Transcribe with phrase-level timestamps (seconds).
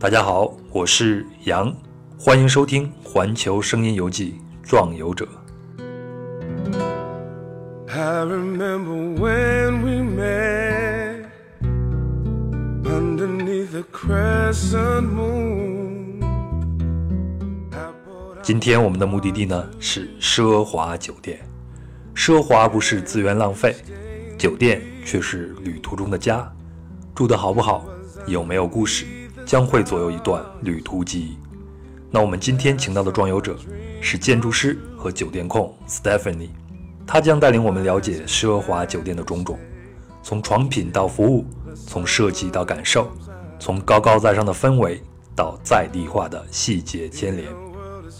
[0.00, 1.70] 大家好，我是杨，
[2.18, 5.28] 欢迎收听《环球声音游记·壮游者》。
[7.86, 11.26] I remember when we met
[12.82, 16.22] underneath the crescent moon.
[18.40, 21.40] 今天我们的目的地呢是奢华酒店。
[22.14, 23.76] 奢华不是资源浪费，
[24.38, 26.50] 酒店却是旅途中的家。
[27.14, 27.84] 住得好不好，
[28.26, 29.04] 有没有故事，
[29.50, 31.36] 将会左右一段旅途记忆。
[32.08, 33.56] 那我们今天请到的壮游者
[34.00, 36.50] 是建筑师和酒店控 Stephanie，
[37.04, 39.58] 她将带领我们了解奢华酒店的种种，
[40.22, 43.10] 从床品到服务，从设计到感受，
[43.58, 45.02] 从高高在上的氛围
[45.34, 47.48] 到在地化的细节牵连。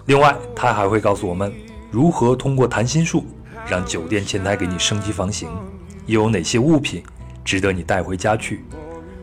[0.06, 1.52] 另外，他还会告诉我们
[1.92, 3.24] 如何通过谈心术
[3.68, 5.48] 让酒店前台给你升级房型，
[6.06, 7.04] 又有哪些物品
[7.44, 8.64] 值得你带回家去。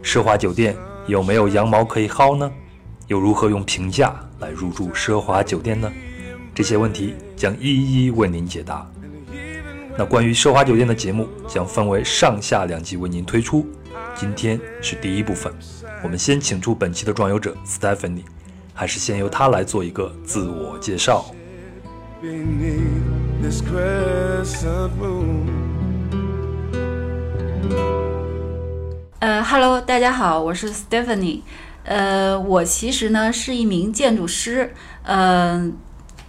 [0.02, 0.74] 奢华酒店
[1.08, 2.52] 有没有羊毛可以薅呢？
[3.08, 5.90] 又如何用平价来入住奢华酒店呢？
[6.54, 8.86] 这些问题将一一为您解答。
[9.98, 13.66] 那关于奢华酒店的节目将分为上下两集为您推出，
[14.16, 15.52] 今天是第一部分，
[16.04, 18.26] 我们先请出本期的壮游者 Stephanie，
[18.74, 21.26] 还是先由她来做一个自我介绍。
[29.20, 31.42] 呃，Hello，大家好，我是 Stephanie。
[31.84, 35.76] 呃，我其实呢是一名建筑师，嗯、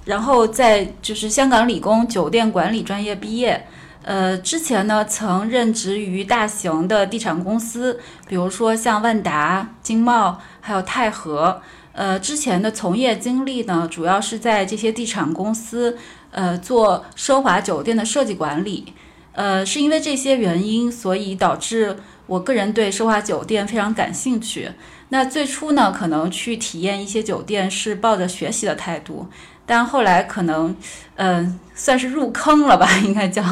[0.06, 3.66] 然后在就是香港理工酒店管理专业毕业。
[4.04, 11.60] 呃，之前呢曾任职于大型的地产公司，比如说像万达、金茂，还有泰禾。
[11.92, 15.98] 呃，之前的从业经历呢，主要是在这些地产公司，
[16.30, 18.94] 呃，做奢华酒店的设计管理。
[19.32, 21.96] 呃，是因为这些原因，所以导致
[22.28, 24.70] 我个人对奢华酒店非常感兴趣。
[25.08, 29.26] 那最初呢，可能去体验一些酒店是抱着学习的态度，
[29.64, 30.76] 但后来可能，
[31.16, 33.42] 嗯、算是入坑了吧，应该叫，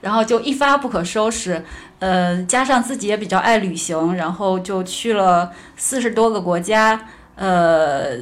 [0.00, 1.64] 然后就一发不可收拾。
[2.00, 7.06] 呃，加上自己也比较爱旅行，然后就去了四十多个国家，
[7.36, 8.16] 呃，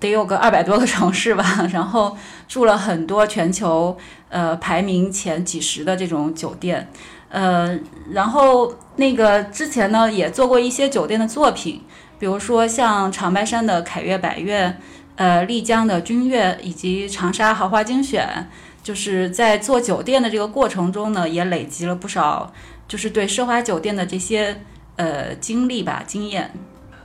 [0.00, 2.16] 得有个二百多个城市吧，然后
[2.48, 3.96] 住了很多全球
[4.30, 6.90] 呃排名前几十的这种酒店，
[7.32, 7.78] 呃，
[8.12, 11.80] 然后那个之前呢也做过一些酒店的作品，
[12.18, 14.76] 比如说像长白山的凯悦百悦，
[15.16, 18.50] 呃，丽江的君悦以及长沙豪华精选，
[18.82, 22.52] 就是在做酒店的这个过程中呢，也累积了不少
[22.86, 24.60] 就是对奢华酒店的这些
[24.96, 26.52] 呃经历吧经验。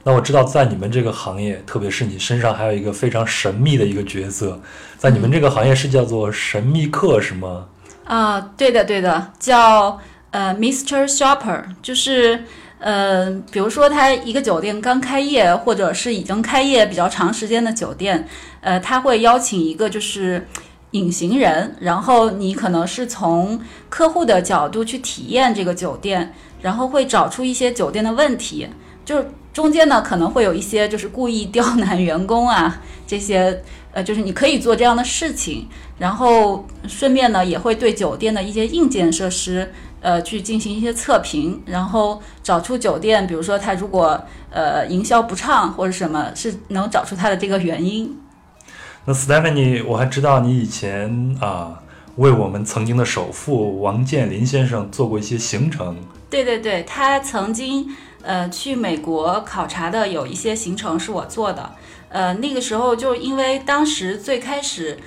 [0.03, 4.61] 那我知道，在你们这个行业，特别是你身上还有一个非常神秘的一个角色，
[4.97, 7.65] 在你们这个行业是叫做神秘客，是吗？
[8.05, 9.99] 啊，对的对的，叫
[10.37, 11.07] 呃 Mr.
[11.07, 12.43] Shopper，就是
[12.77, 18.27] 呃，比如说他一个酒店刚开业，或者是已经开业比较长时间的酒店，
[18.61, 20.47] 呃，他会邀请一个就是
[20.91, 23.59] 隐形人，然后你可能是从
[23.89, 26.31] 客户的角度去体验这个酒店，
[26.61, 28.67] 然后会找出一些酒店的问题，
[29.03, 33.63] 就是中间呢可能会有一些就是故意刁难员工啊这些。
[33.93, 39.73] 呃，就是你可以做这样的事情，然后顺便呢也会对酒店的一些硬件设施，
[40.07, 44.17] 呃，去进行一些测评，然后找出酒店，比如说它如果
[44.49, 48.17] 呃营销不畅或者什么，是能找出它的这个原因。
[49.03, 51.83] 那 Stephanie，我还知道你以前啊，
[52.15, 55.97] 为我们曾经的首富王健林先生做过一些行程。
[56.29, 61.71] 对对对，他曾经呃去美国考察的有一些行程是我做的，
[62.07, 64.97] 呃那个时候就因为当时最开始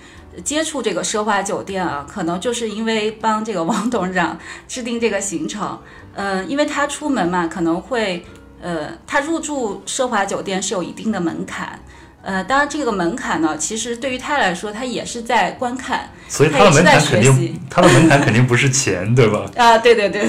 [0.44, 5.78] 接触这个奢华酒店啊，可能就是因为帮这个王董事长制定这个行程，
[6.14, 8.24] 呃因为他出门嘛可能会
[8.62, 11.78] 呃他入住奢华酒店是有一定的门槛。
[12.22, 19.50] 呃，当然，这个门槛呢，其实对于他来说，他也是在观看，所以他的门槛肯他也是在学定习， 他的门槛肯定不是钱，对吧？
[19.56, 20.28] 啊，对对对，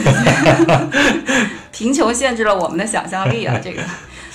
[1.73, 3.81] 贫穷限制了我们的想象力啊，这个。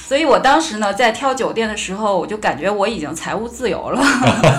[0.06, 4.00] 所以我当时呢，在挑酒店的时候，我就感觉我已经财务自由了。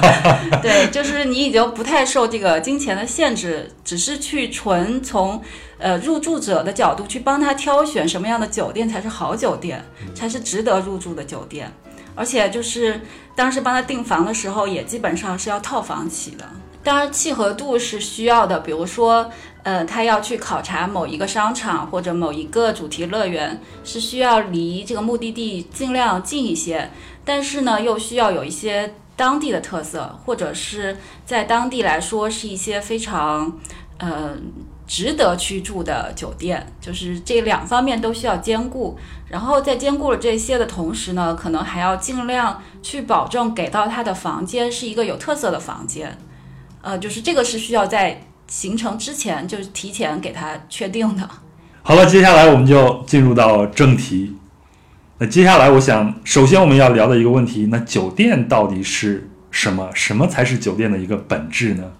[0.61, 5.41] 对，就是你已经不太受这个金钱的限制，只是去纯从
[5.77, 9.81] 呃入住者的角度去帮他挑选什么样的酒店才是好酒店，
[10.13, 11.71] 才是值得入住的酒店。
[12.13, 12.99] 而且就是
[13.33, 16.43] 当时帮他订房的时候，也基本上是要套房起的。
[16.87, 19.29] 当然，契合度是需要的，比如说，
[19.63, 26.89] 呃，他要去考察某一个商场或者某一个主题乐园，是需要离这个目的地尽量近一些，
[27.25, 33.51] 但是呢，又需要有一些当地的特色，或者是在当地来说是一些非常，
[33.97, 34.37] 呃，
[34.87, 38.97] 值得去住的酒店，就是这两方面都需要兼顾。
[39.27, 46.17] 然后在兼顾了这些的同时呢，可能还要尽量去保证给到他的房间是一个有特色的房间。
[46.81, 51.29] 呃，就是这个是需要在行程之前就是提前给他确定的。
[51.83, 54.35] 好了，接下来我们就进入到正题。
[55.19, 59.89] 那接下来，我想首先我们要聊的一个问题，那酒店到底是什么？
[59.93, 61.91] 什么才是酒店的一个本质呢？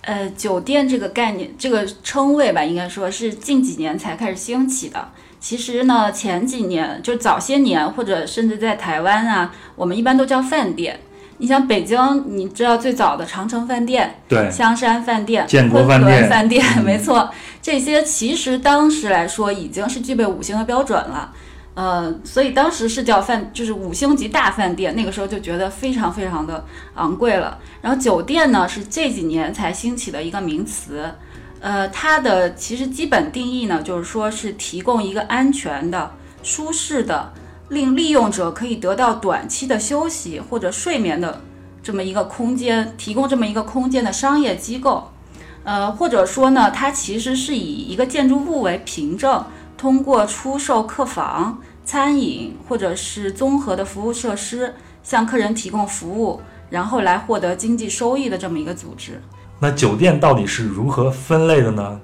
[0.00, 5.10] 呃，酒店这个概念，这个称谓吧，应该说是近几年才开始兴起的。
[5.38, 11.00] 其实呢，前几年就早些年，或者甚至在台湾啊，我们一般都叫饭店。
[11.42, 11.98] 你像北京，
[12.28, 17.28] 你知道最早的长城饭店、对，香山饭店、建国昆饭店仑饭店，嗯没错，
[17.60, 21.32] 这些其实当时来说已经是具备五星的标准了。
[21.74, 27.58] 呃，所以当时是叫饭，就是五星级大饭店，那个时候就觉得非常非常的昂贵了。
[27.80, 31.10] 然后酒店呢是这几年才兴起的一个名词，
[31.58, 36.12] 呃，它的其实基本定义呢就是说是提供一个安全的、
[36.44, 37.32] 舒适的，
[37.72, 41.40] 令利用者可以得到短期的休息或者睡眠的
[41.82, 45.10] 这么一个空间，提供这么一个空间的商业机构。
[45.64, 49.42] 呃，或者说呢，它其实是以一个建筑物为凭证，
[49.78, 59.18] 通过出售客房、餐饮或者是综合的服务设施，向客人提供服务，然后来获得经济收益的这么一个组织。
[59.58, 62.00] 那酒店到底是如何分类的呢？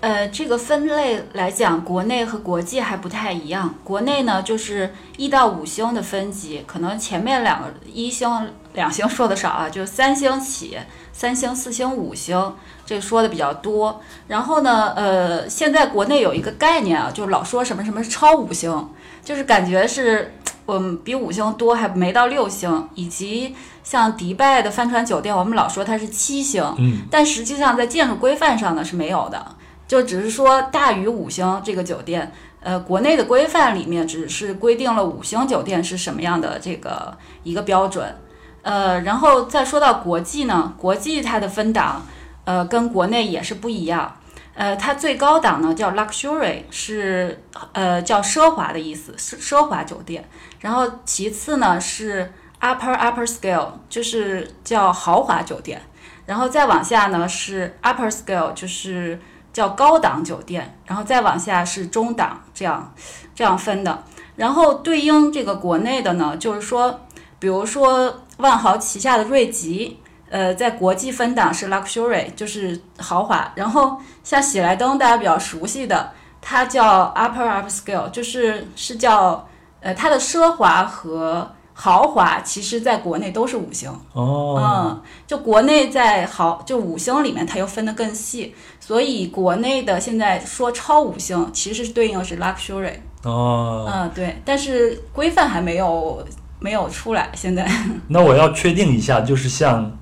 [0.00, 3.74] 呃，这个分类来讲，国内和国际还不太一样。
[3.82, 8.28] 国内呢，就是一到五星的分级，可能前面两个一星、
[8.74, 10.78] 两星说的少啊， 就是三星起，
[11.12, 12.54] 三星、四星、五星，
[12.84, 14.00] 这说的比较多。
[14.28, 18.90] 然后呢，呃，现在国内有一个概念啊，就是老说什么什么超五星，
[19.24, 20.34] 就是感觉是
[20.66, 29.56] 我们比五星多，还没到六星，以及像迪拜的帆船酒店，我们老说它是七星，嗯，但实际上在建筑规范上呢是没有的。
[29.86, 38.16] 就只是说大于五星这个酒店，呃，国内的规范里面只是规定了五星酒店是什么样的这个一个标准，
[38.62, 42.04] 呃，然后再说到国际呢，国际它的分档，
[42.44, 44.16] 呃，跟国内也是不一样，
[44.54, 50.28] 呃，它最高档呢叫 luxury，是呃叫奢华的意思，奢奢华酒店，
[50.60, 55.80] 然后其次呢是 upper upper scale，就是叫豪华酒店，
[56.26, 59.20] 然后再往下呢是 upper scale，就是
[59.56, 62.92] 叫高档酒店，然后再往下是中档，这样
[63.34, 64.02] 这样分的。
[64.34, 67.00] 然后对应这个国内的呢，就是说，
[67.38, 69.98] 比如说万豪旗下的瑞吉，
[70.28, 73.50] 呃，在国际分档是 luxury，就是豪华。
[73.54, 76.12] 然后像喜来登，大家比较熟悉的，
[76.42, 79.48] 它叫 upper upscale，就是是叫
[79.80, 83.90] 呃它的奢华和豪华，其实在国内都是五星。
[84.12, 88.54] 哦，嗯，就国内在豪就五星里面，它又分得更细，
[88.86, 92.92] 所以国内的现在说超五星，其实是对应的是 luxury。
[93.24, 96.24] 哦，嗯，对，但是规范还没有
[96.60, 97.68] 没有出来，现在。
[98.06, 99.98] 那我要确定一下，就是像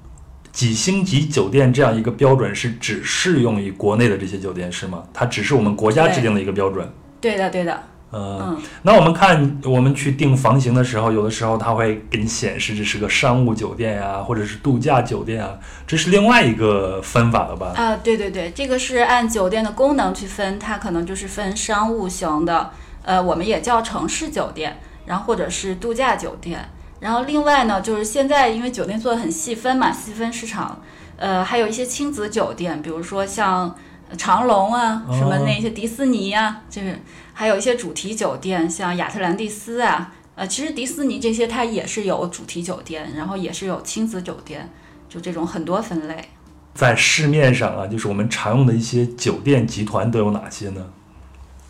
[0.52, 5.02] 几星级酒店这样一个标准是只适用于国内的这些酒店是吗？
[5.14, 6.86] 它只是我们国家制定的一个标准。
[7.22, 7.82] 对的，对的，
[8.14, 17.72] 呃，嗯，那我们看我们去订房型的时候，有的时候它会给你显示这是个商务酒店呀、或者是度假酒店啊，这是另外一个分法了吧？
[17.74, 22.70] 啊，对对对，这个是按酒店的功能去分，它可能就是分商务型的，
[23.02, 26.70] 呃，我们也叫城市酒店，然后或者是度假酒店。
[27.00, 30.80] 然后另外呢，就是现在因为酒店做的很细分嘛，细分市场，
[31.16, 33.74] 呃，还有一些亲子酒店，比如说像
[34.16, 36.98] 长隆啊，什么那些迪士尼呀、就是
[37.32, 44.68] 还有一些主题酒店，像亚特兰蒂斯啊，呃，其实迪士尼这些它也是有主题酒店，然后也是有亲子酒店，
[45.08, 46.28] 就这种很多分类。
[46.74, 50.86] 在市面上啊，就是我们常用的一些酒店集团都有哪些呢？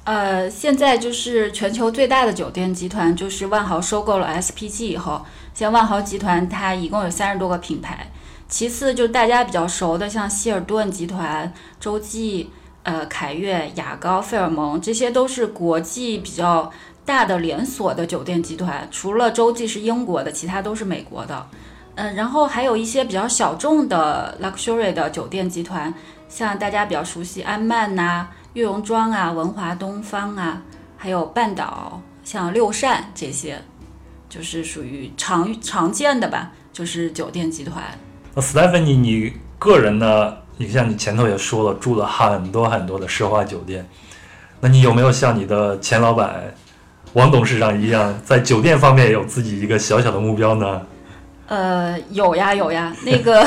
[0.05, 5.25] 呃，现在就是全球最大的酒店集团，就是万豪收购了 SPG 以后，
[5.55, 8.11] 像万豪集团它一共有三十多个品牌。
[8.49, 12.51] 其次就是大家比较熟的，像希尔顿集团、洲际、
[12.83, 16.71] 呃凯悦、雅高、费尔蒙，这些都是国际比较
[17.05, 18.87] 大的连锁的酒店集团。
[18.91, 21.47] 除了洲际是英国的，其他都是美国的。
[21.97, 25.95] 嗯、然后还有一些比较小众的 luxury 的酒店集团，
[26.29, 30.63] 像大家比较熟悉安曼呐、悦榕庄啊、文华东方啊，
[30.97, 33.63] 还有半岛，像六扇这些，
[34.29, 37.83] 就是属于常常见的吧，就是酒店集团。
[38.35, 40.35] 那 Stephanie，你个人呢？
[40.57, 43.85] 你像你前头也说了，住了很多很多的奢华酒店，
[44.61, 46.55] 那你有没有像你的前老板
[47.15, 50.83] 王董事长一样，在酒店方面有自己一个小小的目标呢？
[51.47, 53.45] 呃，有呀有呀，那个，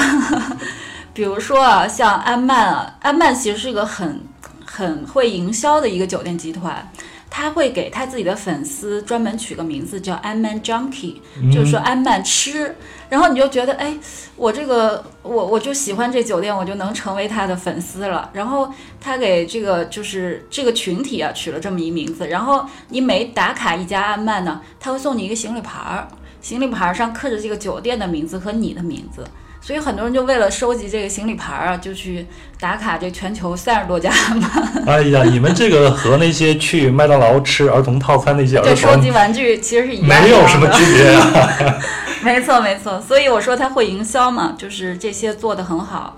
[1.13, 4.21] 比如说啊，像安曼啊，安曼其实是一个很
[4.65, 6.91] 很会营销的一个酒店集团，
[7.29, 11.15] 他会给他自己的粉丝专门取个名字叫安曼 Junkie，、
[11.51, 12.75] 就是说安曼吃，
[13.09, 13.95] 然后你就觉得，哎，
[14.35, 18.29] 我这个我我就喜欢这酒店，我就能成为他的粉丝了。
[18.33, 26.07] 然后他给这个就是这个群体啊取了这么一名字，然后你每打卡一家安曼呢，他会送你一个行李牌儿，
[26.41, 29.23] 行李牌儿上刻着这个酒店的名字和你的名字。
[29.67, 32.25] 所以很多人就为了收集这个行李牌儿啊，就去
[32.57, 34.49] 打卡这全球三十多家安曼。
[34.87, 41.77] 哎呀，你们这个和那些去麦当劳吃儿童套餐那些儿对，收集玩具其实是一样的没有什么区别啊。
[42.23, 46.15] 没错，没错，所以我说他会营销嘛，就是这些做得很好。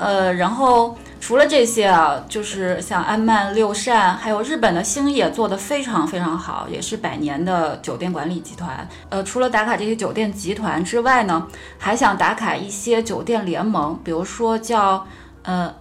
[0.00, 8.88] 呃，然后除了这些啊，就是像安曼、六善，还有日本的星野做得非常非常好，也是百年的酒店管理集团。
[9.08, 15.06] 呃，除了打卡这些酒店集团之外呢，还想打卡一些酒店联盟，比如说叫
[15.42, 15.74] 呃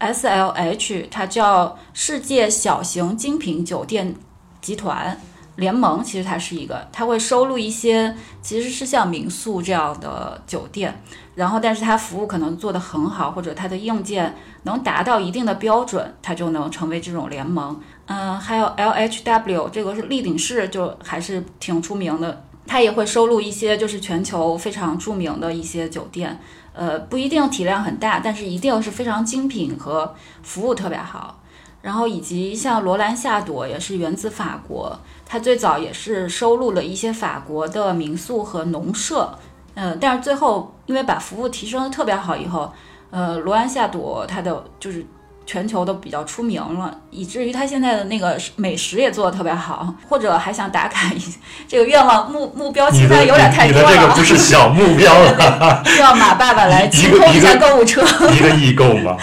[0.00, 4.16] SLH，它叫世界小型精品酒店
[4.60, 5.20] 集团。
[5.58, 11.02] 联盟其实它是一个，它会收录一些其实是像民宿这样的酒店，
[11.34, 17.78] 然后但是它服务可能做得很好，或者它的硬件能达到一定的标准，它就能成为这种联盟。
[18.06, 26.38] 嗯，还有 LHW 这个是立鼎式，就还是挺出名的，它也会收录一些就是全球非常著名的一些酒店，
[26.72, 31.37] 呃，不一定体量很大，但是一定是非常精品和服务特别好。
[31.80, 39.38] 然后以及像罗兰夏朵也是源自法国，它最早也是收录了一些法国的民宿和农舍，
[39.74, 42.72] 嗯、但是最后因为把服务提升的特别好以后，
[43.10, 45.06] 呃，罗兰夏朵它的就是
[45.48, 51.18] 全球都比较出名了，以至于他现在的那个美食也做的特别好，或者还想打卡一
[51.66, 58.02] 这个愿望目目标你的清单有点太你多了，的这个不是小目 标了，需要马爸爸来 清空一下购物车。
[58.30, 59.16] 一个易购吗。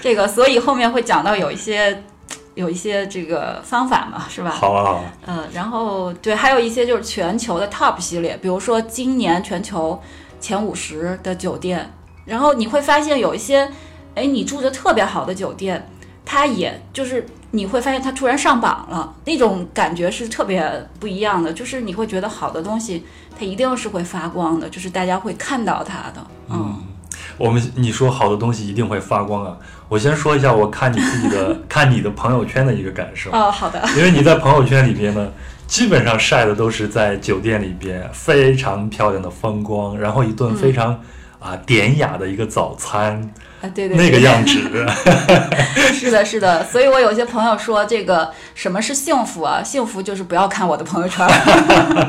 [0.00, 2.02] 这个，所以后面会讲到有一些
[2.54, 4.48] 有一些这个方法嘛，是吧？
[4.50, 10.00] 好啊，好啊，嗯，然后对，还有一些就是全球的 top 系列，比如说今年全球
[10.40, 11.92] 前五十的酒店，
[12.24, 13.70] 然后你会发现有一些，
[14.14, 15.88] 哎，你住的特别好的酒店，
[16.24, 23.04] 它也就是你会发现它突然上榜了，那种感觉是特别不一样的，就是你会觉得好的东西
[23.38, 26.76] 它一定是会发光的，就是大家会看到它的，嗯。
[27.36, 29.56] 我们你说好的东西一定会发光啊！
[29.88, 35.28] 我先说一下我看你自己的 看你的朋友圈的一个感受，哦，好的，因为你在朋友圈里边呢，
[35.66, 40.92] 基本上晒的都是在酒店里边非常漂亮的风光，然后一顿非常、
[41.40, 44.52] 啊典雅的一个早餐，啊，对对对，那个样子。
[45.94, 49.62] 是的，是的，所以我有些朋友说，这个什么是幸福啊？
[49.62, 51.26] 幸福就是不要看我的朋友圈。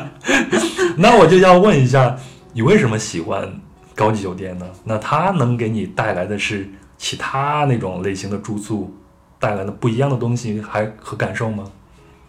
[0.97, 2.17] 那我就要问一下，
[2.53, 3.61] 你为什么喜欢
[3.95, 4.65] 高级酒店呢？
[4.83, 8.93] 那它能给你带来的是其他那种类型的住宿
[9.39, 11.65] 带来的不一样的东西，还和感受吗？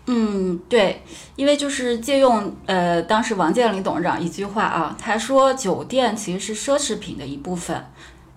[0.09, 1.03] 嗯，对，
[1.35, 7.87] 因为就是借用呃当时王健林董事长一句话啊，他说酒店其实是奢侈品的一部分，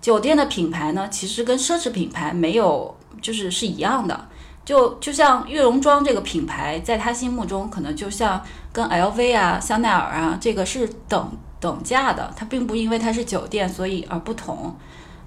[0.01, 4.27] 酒店的品牌呢其实跟奢侈品牌没有就是是一样的。
[4.65, 8.39] 就就像悦榕庄这个品牌，在他心目中可能就像
[8.71, 14.75] 跟 LV 啊、香奈儿啊这个是等等价的，它并不因为它是酒店所以而不同。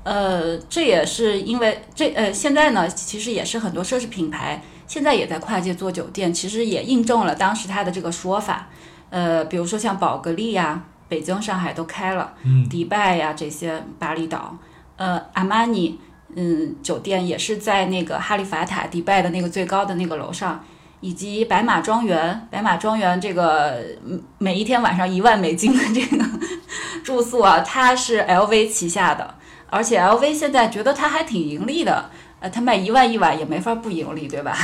[0.04, 8.68] 呃，这也是因为这呃现在呢，其实也是很多奢侈品牌现在也在跨界做酒店，其实也印证了当时他的这个说法。
[9.10, 14.56] 呃，比如说像宝格丽呀、北京、上海都开了，嗯迪拜呀这些巴厘岛，
[14.96, 16.00] 呃，阿玛尼，
[16.34, 20.64] 嗯，酒店也是在那个哈利法塔迪拜的那个最高的那个楼上，
[21.00, 26.24] 以及白马庄园，白马庄园这个嗯每一天晚上一万美金的这个
[27.04, 29.34] 住宿啊，它是 LV 旗下的，
[29.68, 32.08] 而且 LV 现在觉得它还挺盈利的。
[32.42, 34.58] 呃，他卖一万一晚也没法不盈利，对吧？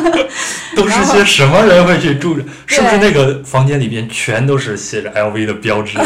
[0.76, 2.44] 都是些什么人会去住着？
[2.66, 5.98] 是不是那个房间里边全都是写着 LV 的标志？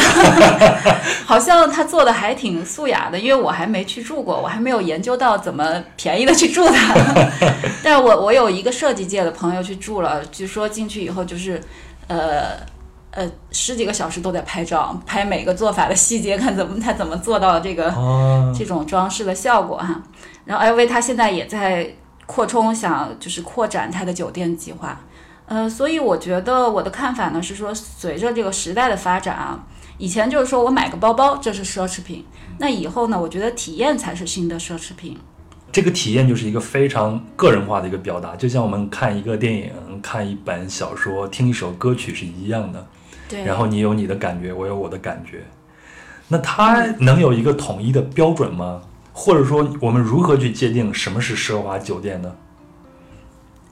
[1.27, 6.95] 好像他做的还挺素雅的，因为我还没去住过，我还没有研究到怎么便宜的去住它。
[7.83, 11.59] 但是我我有一个设计界的朋友去住了，据说进去以后就是，
[12.07, 12.55] 呃
[13.11, 20.01] 呃，十几个小时都在拍照，拍每个做法的细节， 看怎么他怎么做到这个哦，这种装饰的效果哈。
[20.45, 21.93] 然后 LV 他现在也在
[22.25, 24.99] 扩充，想就是扩展他的酒店计划。
[25.45, 29.61] 呃，所以我觉得我的看法呢是说，随着这个时代的发展啊，
[29.97, 32.25] 以前就是说我买个包包这是奢侈品，
[32.59, 35.17] 那以后呢，我觉得体验才是新的奢侈品。
[35.73, 39.69] 这个体验就是一个非常个人化的一个表达，就像我们看一个电影、
[40.01, 42.87] 看一本小说、听一首歌曲是一样的。
[43.31, 45.43] 对，然后你有你的感觉，我有我的感觉。
[46.27, 48.81] 那它能有一个统一的标准吗？
[49.13, 52.33] 或者说，我们如何去界定什么是奢华酒店呢？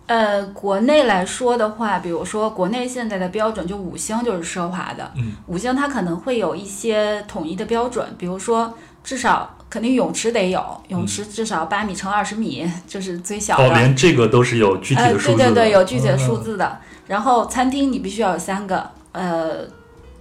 [0.08, 8.74] 呃，国内来说的话，比如说国内现在的标准就五星就是奢华的，嗯，五星它可能会有一些统一的标准，比如说
[9.04, 13.64] 至少肯定泳池得有，泳池至少八米乘二十米，就是最小的。
[13.64, 15.46] 哦，连这个都是有具体呃，的数字的。
[15.46, 16.44] 对对对，有具体的数嗯。
[16.44, 16.80] 字的。
[17.06, 18.90] 然后餐厅你必须要有三个，
[19.20, 19.68] 呃，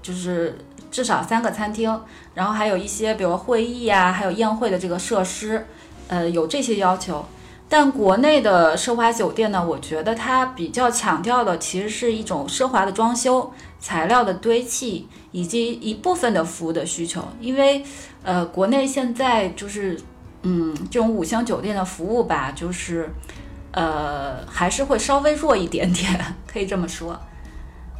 [0.02, 0.58] 就是
[0.90, 1.88] 至少三个餐厅，
[2.34, 5.64] 然后还有一些比如会议啊，还有宴会的这个设施，
[6.08, 7.24] 呃，有这些要求。
[7.68, 17.22] 但国内的奢华酒店呢，我觉得它比较强调的其实是一种奢华的装修、材料的堆砌以及一部分的服务的需求。
[17.40, 17.84] 因为
[18.24, 20.00] 呃，国内现在就是
[20.42, 23.08] 嗯，这种五星酒店的服务吧，就是
[23.70, 27.20] 呃，还是会稍微弱一点点，可以这么说。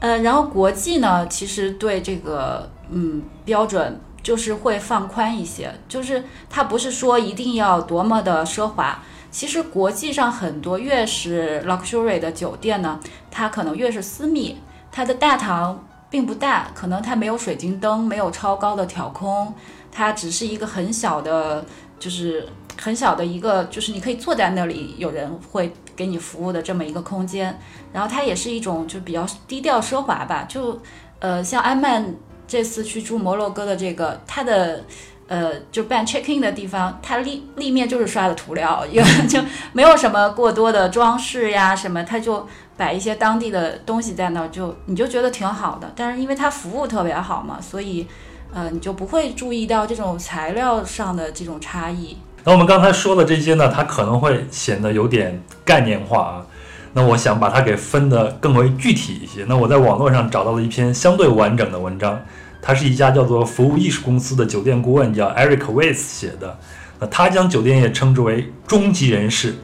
[0.00, 9.02] 呃，然后国际呢，其实对这个嗯标准就是会放宽一些，就是它不是说一定要多么的奢华。
[9.30, 12.98] 其实国际上很多越是 luxury 的酒店呢，
[13.30, 14.56] 它可能越是私密，
[14.90, 19.52] 它的大堂并不大，可能它没有水晶灯，没有超高的挑空，
[19.92, 21.64] 它只是一个很小的，
[21.98, 22.48] 就是
[22.80, 27.58] 很小的一个，就是你可以坐在那里，有人会给你服务的这么一个空间。
[27.92, 30.80] 然后它也是一种就比较低调奢华吧，就
[31.18, 32.14] 呃像安曼
[32.46, 34.84] 这次去住摩洛哥的这个，它的
[35.26, 39.40] 呃就办 check in 的地方，它立立面就是刷的涂料，因为就
[39.72, 45.92] 没有什么过多的装饰呀什么，它就摆一些当地的东西在那儿，就你就觉得挺好的。
[45.96, 48.06] 但是因为它服务特别好嘛，所以
[48.54, 52.16] 呃你就不会注意到这种材料上的这种差异。
[52.48, 56.46] 那我们刚才说的这些呢，它可能会显得有点概念化啊。
[56.94, 59.44] 那我想把它给分得更为具体一些。
[59.46, 62.18] 那我在网络上找到了一篇相对完整的文章，
[62.62, 66.58] 它是一家叫做服务艺术公司的酒店顾问叫 Eric Weiss 写的。
[66.98, 69.54] 那他将酒店业称之为中级人士，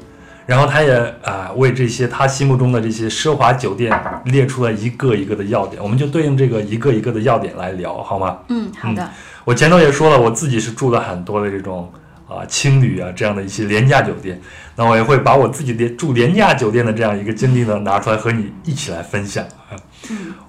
[0.44, 8.40] 然后他也啊、为这些他心目中的这些奢华酒店列出了一个一个的要点，我们就对应这个一个一个的要点来聊，好吗？
[8.50, 9.08] 嗯，好的。
[9.46, 11.90] 我前头也说了，我自己是住了很多的这种
[12.34, 14.40] 啊青旅啊这样的一些廉价酒店，
[14.76, 19.76] 那我也会把我自己廉住廉价酒店的这样一个经历呢拿出来和你一起来分享啊。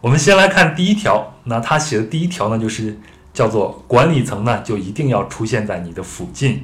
[0.02, 2.98] 我们先来看第一条，那他写的第一条呢就是
[3.34, 6.64] 叫做管理层呢就一定要出现在你的附近。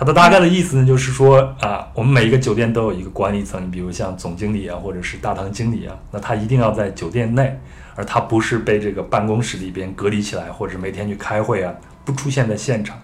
[0.00, 7.58] 它的大概的意思呢，就是说啊，我们每一个酒店都有一个管理层，比如像总经理啊，或者是大堂经理啊，那他一定要在酒店内，
[7.96, 11.74] 而他不是被这个办公室里边隔离起来，或者每天去开会啊，
[12.04, 12.96] 不出现在现场。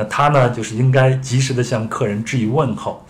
[0.00, 3.06] 那他呢，就是应该及时的向客人致以问候。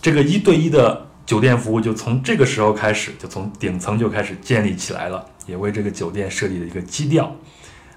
[0.00, 7.30] 这个一对一的酒店服务就从这个时候开始，就从顶层就开始建立起来了，也为这个酒店设立了一个基调。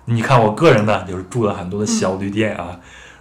[0.04, 2.78] 你看，我个人呢，就是住了很多的小旅店啊。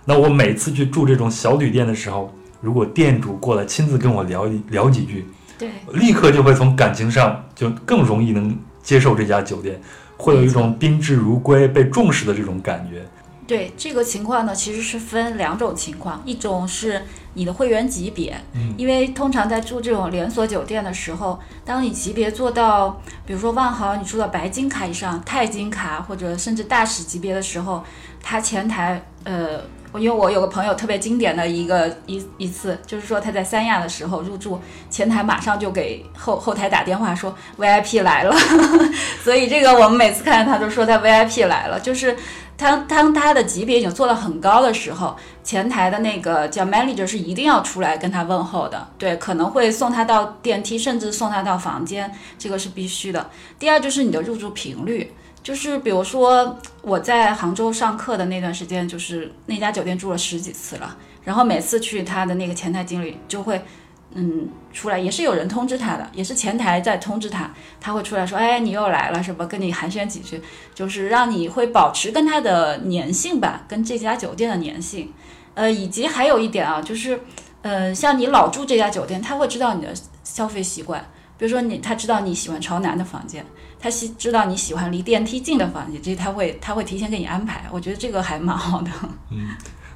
[0.07, 5.25] 那我每次去住这种小旅店的时候，如果店主过来亲自跟我聊一聊几句，
[5.57, 9.81] 对，立刻就会从感情上就更容易能接受这家酒店，
[10.17, 13.07] 会有一种宾至如归、被重视的这种感觉。
[13.51, 17.03] 对这个情况呢，其实是分两种情况，一种是
[17.35, 27.83] 你的会员级别，嗯因为通常在住这种连锁酒店的时候，当你级别做到，比如说万豪，你住到白金卡以上、钛金卡或者甚至大使级别的时候，
[28.23, 29.61] 他前台呃。
[29.95, 38.33] 因为我有个朋友特别经典的一个一一次，就是说他在三亚的时候入住，前台马上就给后后台打电话说 VIP 来了，
[39.25, 42.17] 所以这个我们每次看见他都说他 VIP 来了，就是
[42.61, 53.31] 当当他的级别已经做到很高的时候，前台的那个叫 manager 是一定要出来跟他问候的，对，可能会送他到电梯，甚至送他到房间，这个是必须的。
[53.59, 55.11] 第二就是你的入住频率。
[55.43, 60.95] 就是比如说我在杭州上课的那段时间，就是那家酒店住了十几次了，
[61.25, 63.65] 然后每次去他的那个前台经理就会，
[64.13, 70.43] 嗯，出来也是有人通知他的，也是前台在通知他，他会出来说，哎，你又来了，什么跟你寒暄几句，
[70.75, 75.13] 就是让你会保持跟他的粘性吧，跟这家酒店的粘性，
[75.55, 77.21] 呃，以及还有一点啊，就是，
[77.63, 79.95] 呃，像你老住这家酒店，他会知道你的
[80.25, 81.05] 消费习惯。
[81.39, 83.47] 比如说你，他知道你喜欢朝南的房间，
[83.79, 87.65] 他喜知道你喜欢离电梯近的房间，这他会他会提前给你安排。
[87.71, 88.91] 我觉得这个还蛮好的。
[89.31, 89.49] 嗯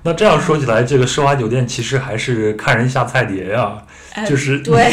[0.04, 3.78] 那这样说起来，这个奢华酒店其实还是看人下菜碟呀、
[4.14, 4.92] 呃就是对，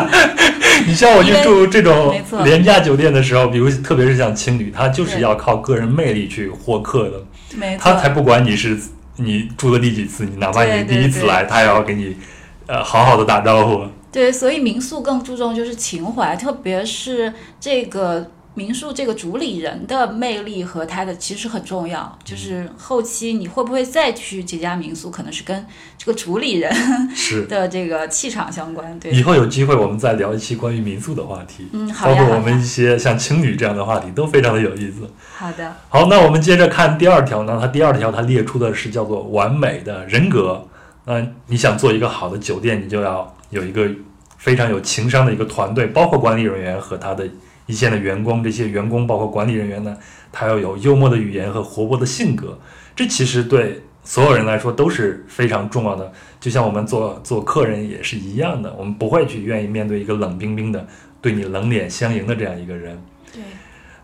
[0.86, 7.24] 你像我去住这种廉价酒店的时候，比如特别是像青旅，它就是要靠个人魅力去获客的，
[7.56, 8.78] 没错他，才不管你是
[9.16, 12.14] 你住的第几次，你哪怕你第一次来，他也要给你
[12.66, 13.84] 呃好好的打招呼。
[14.12, 25.66] 对，所以民宿更注重就是情怀，特别是这个民宿这个主理人的魅力和他的其实很重要，就是后期你会不会再去这家民宿，可能是跟
[25.98, 26.74] 这个主理人
[27.14, 27.44] 是。
[27.46, 28.98] 的这个气场相关。
[28.98, 35.08] 对以，后有机会我们再聊一期关于民宿的话题，嗯，包括我们一，些像青旅这样的话题都非常的有意思。
[35.36, 40.66] 好的，好，那我们接着看第二条呢，它第二条它列出的是叫做完美的人格。
[41.04, 43.86] 那你想做一个好的酒店，你就要有一个
[44.38, 47.28] 非常有情商的一个团队，包括管理人员和他的
[47.66, 48.42] 一线的员工。
[48.42, 49.96] 这些员工包括管理人员呢，
[50.32, 52.58] 他要有幽默的语言和活泼的性格。
[52.94, 56.10] 这其实对所有人来说都是非常重要的。
[56.40, 60.86] 就像我们做做客人也是一样的，我们不会去愿意面对一个冷冰冰的、
[61.20, 62.98] 对你冷脸相迎的这样一个人。
[63.32, 63.42] 对，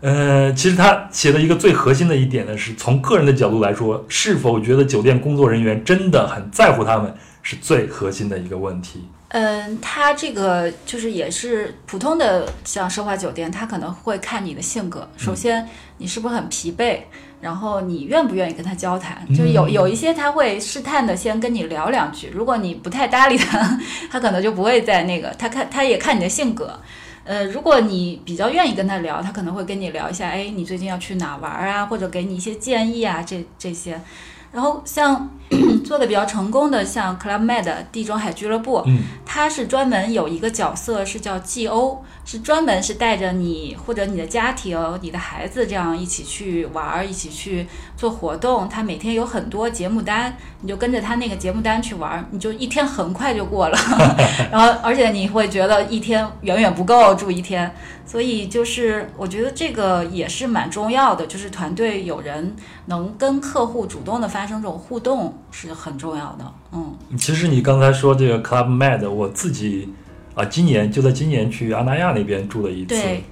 [0.01, 9.07] 呃，其实他写的一个最核心的一点呢，是从个人的角度来说，是否觉得酒店工作人员真的很在乎他们，是最核心的一个问题。
[9.33, 15.09] 嗯，他这个就是也是普通的像奢华酒店，他可能会看你的性格。
[15.17, 15.67] 首先，
[15.97, 16.99] 你是不是很疲惫？
[17.41, 19.25] 然后你愿不愿意跟他交谈？
[19.35, 23.79] 就有有一些他会试探的先跟你聊两句，如果你不太搭理他，
[24.11, 26.79] 他可能就不会再那个他看他也看你的性格。
[27.23, 33.99] 呃，如果你比较愿意跟他聊，他可能会跟你聊一下，哎，你最近要去哪玩啊，或者给你一些建议啊，这这些。
[34.51, 35.27] 然后像
[35.85, 48.67] 做的比较成功的，像 Club Med 地中海俱乐部，嗯，它是专门有一个角色是叫 GO，是专门是带着你或者你的家庭、你的孩子这样一起去玩儿，一起去做活动。
[48.67, 53.77] 他每天有很多节目单，你就跟着他那个节目单去玩儿，你就一天很快就过了。
[54.51, 57.71] 然后而且你会觉得一天远远不够住一天，
[58.05, 66.53] 所以就是我觉得这个也是蛮重要的，就是团队有人能跟客户主动的发生这种互动是很重要的。
[66.71, 69.89] 嗯，其实你刚才说这个 Club Med，我自己
[70.35, 72.95] 啊，今年就在今年去阿那亚那边住了一次。
[72.95, 73.23] 对，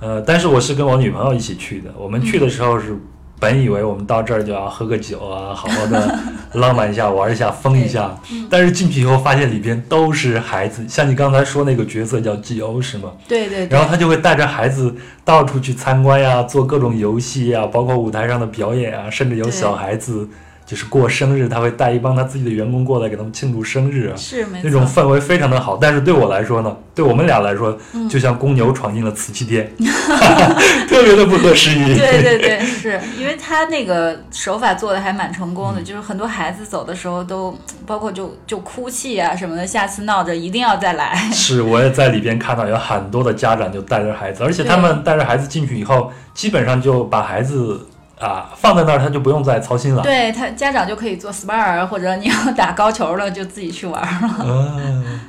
[0.00, 1.92] 呃，但是我是跟我女朋友一起去的。
[1.96, 2.98] 我们去的时候是
[3.38, 6.18] 本以为我们到这儿就要喝个酒啊，好好的
[6.54, 8.16] 浪漫一下、玩一下、疯一下。
[8.48, 13.12] 但是进去以后发现里边都是孩子，像你刚才说那个角色叫 G.O 是吗？
[13.26, 20.28] 对对对然后他就会带着孩子到处去参观呀，做各种游戏呀，包括舞台上的表演啊，甚至有小孩子
[20.64, 24.16] 就是过生日，他会带一帮他自己的员工过来给他们庆祝生日啊。
[24.16, 24.46] 是。
[24.62, 29.70] 那种氛围非常的好，但是对我来说呢，对我们俩来说，嗯就像公牛闯进了瓷器店，
[30.88, 31.94] 特别的不合时宜。
[31.94, 41.14] 对对对， 是因为他那个手法做的还蛮成功的，就是很多孩子走的时候都包括就就哭泣啊什么的，下次闹着一定要再来。
[41.32, 47.86] 是，我也在里边看到有很多的家长就带着孩子，而且他们带着孩子进去以后，基本上就把孩子
[48.22, 50.02] 啊放在那儿，他就不用再操心了。
[50.02, 54.36] 对他家长就可以做 SPA，或者你要打高球了就自己去玩了。
[54.44, 55.20] 嗯，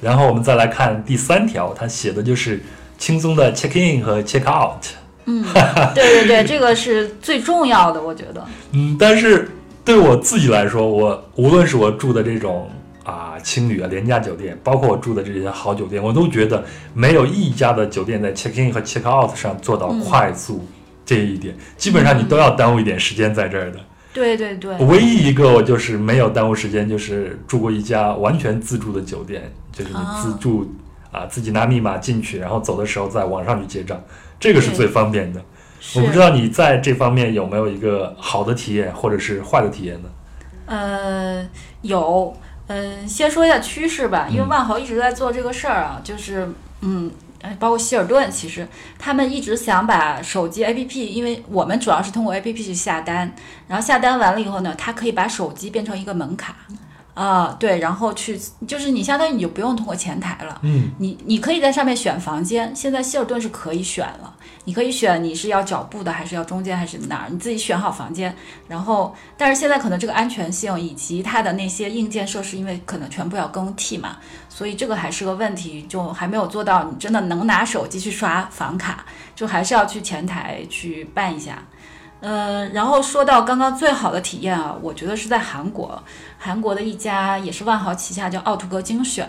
[0.00, 2.62] 然后我们再来看第三条，他写的就是
[2.96, 4.84] 轻松的 check in 和 check out。
[5.24, 5.44] 嗯，
[5.94, 8.44] 对对对，这个是最重要的，我觉得。
[8.72, 9.50] 嗯，但是
[9.84, 12.70] 对我自己来说，我无论是我住的这种
[13.04, 20.64] 啊青旅啊廉价酒店，包括我住的这些好酒店，我都觉得没有一家的酒店在 check in 和 check out 上做到快速
[21.12, 23.78] 这一点，基本上你都要耽误一点时间在这儿的。
[24.14, 30.74] 对对对，唯一一个我就是没有耽误时间，就是住过一家完全自助的酒店，就是你自助
[31.10, 34.02] 啊自己拿密码进去，然后走的时候在网上去结账，
[34.38, 35.42] 这个是最方便的。
[35.96, 40.08] 我不知道你在这方面有没有一个好的体验，或者是坏的体验呢？
[40.66, 41.48] 呃，
[41.80, 42.36] 有，
[42.68, 44.48] 嗯、先说一下趋势吧，因为嗯。
[44.48, 46.48] 万豪一直在做这个事儿啊，就是，
[46.82, 47.10] 嗯，
[47.58, 48.66] 包括希尔顿，其实
[48.98, 53.34] 他们一直想把手机 APP，因为我们主要是通过 APP 去下单，
[53.66, 56.56] 然后下单完了以后呢，它可以把手机变成一个门卡，
[57.14, 60.58] 啊、对，然后去，就是你相当于你就不用通过前台了。
[60.62, 68.34] 嗯，你你可以在上面选房间，现在希尔顿是可以选了，你可以选你是要脚步的，还是要中间，还是哪儿，你自己选好房间。
[68.66, 74.16] 然后，但是现在可能这个安全性以及它的那些硬件设施，因为可能全部要更替嘛，
[74.48, 79.04] 所以这个还是个问题，就还没有做到你真的能拿手机去刷房卡，
[79.36, 81.62] 就还是要去前台去办一下。
[82.22, 86.00] 呃，然后说到刚刚最好的体验啊，我觉得是在韩国，
[86.38, 89.28] 韩国的一家也是万豪旗下叫奥图格精选，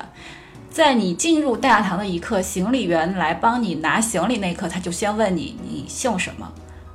[0.70, 6.48] 在你进入大堂的一刻，行李员来帮你拿行李那一刻，他就先问你你姓什么，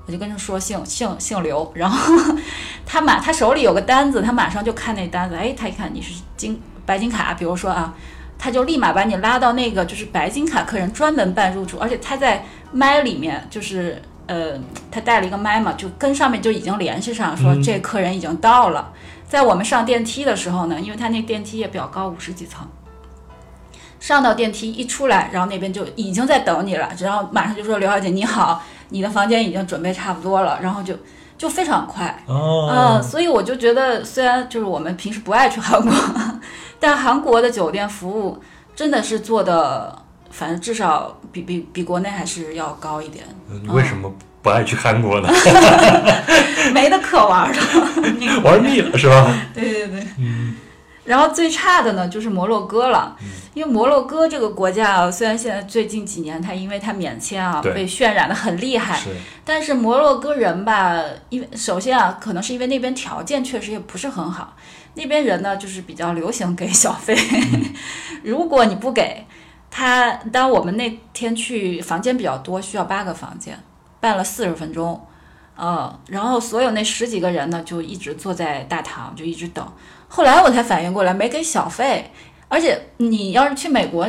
[0.07, 2.15] 我就跟他说姓姓姓刘，然后
[2.87, 7.93] 他马他手里有个单子，他马上就看那单子，哎，他一看你是金白金卡，比如说啊，
[8.39, 14.53] 他就立马把你拉到那个就是白金卡客人专门办入住，而且他在麦里面就是呃，
[14.91, 18.93] 他带了一个麦嘛，就跟上面就已经联系上，说嗯这客人已经到了。
[19.27, 22.67] 在我们上电梯的时候呢，因为他那电梯也比较高，五十几层。
[24.01, 30.95] 上到电梯一出来，然后那边就已经在等你了，然后马上就说刘小姐你好，你的房间已经准备差不多了，然后就
[31.37, 32.23] 就非常快。
[32.27, 35.93] 哦嗯，，所以我就觉得，虽然就是我们平时不爱去韩国，
[36.79, 38.41] 但韩国的酒店服务
[38.77, 40.01] 真的是做的，
[40.39, 43.25] 反正至少比比比国内还是要高一点，
[43.61, 44.09] 你为什么
[44.41, 45.29] 不爱去韩国呢？
[46.73, 47.59] 没得可玩的。
[48.21, 49.35] 那个玩腻了是吧？
[49.53, 50.07] 对 对对。
[50.19, 50.55] 嗯
[51.05, 53.17] 然后最差的呢就是摩洛哥了，
[53.55, 59.09] 因为摩洛哥这个国家啊，虽然现在最近几年它因为它免签啊被渲染的很厉害，是，
[59.43, 64.55] 但是摩洛哥人吧，因为首先啊，可能是因为那边条件确实也不是很好，
[64.95, 67.17] 那边人呢就是比较流行给小费，
[68.23, 69.25] 如果你不给
[69.71, 73.59] 他，当我们那天去房间比较多，需要八个房间，
[74.01, 75.01] 办了四十分钟，
[75.57, 79.67] 呃，然后所有那十几个人呢就一直坐在大堂就一直等，
[80.09, 82.11] 后来我才反应过来没给小费，
[82.49, 84.07] 而且你要是去美国。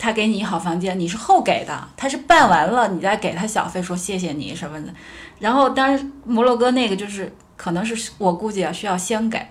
[0.00, 4.94] 他给你好房间，你是后给的，他是办完了你再给他小费，说谢谢你什么的。
[5.40, 9.44] 然后当然摩洛哥那个就是可能是我估计啊需要先给，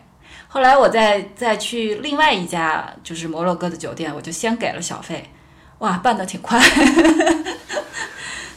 [0.47, 5.29] 后来我再再去另外一家就是摩洛哥的酒店，我就先给了小费，
[5.79, 6.59] 哇，办的挺快，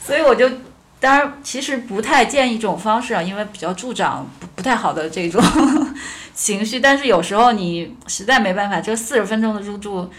[0.04, 0.50] 所以我就
[0.98, 5.42] 当然其实不太建议这种方式啊，因为比较助长不不太好的这种
[6.34, 10.10] 情绪，但是有时候你实在没办法，这四十分钟的入住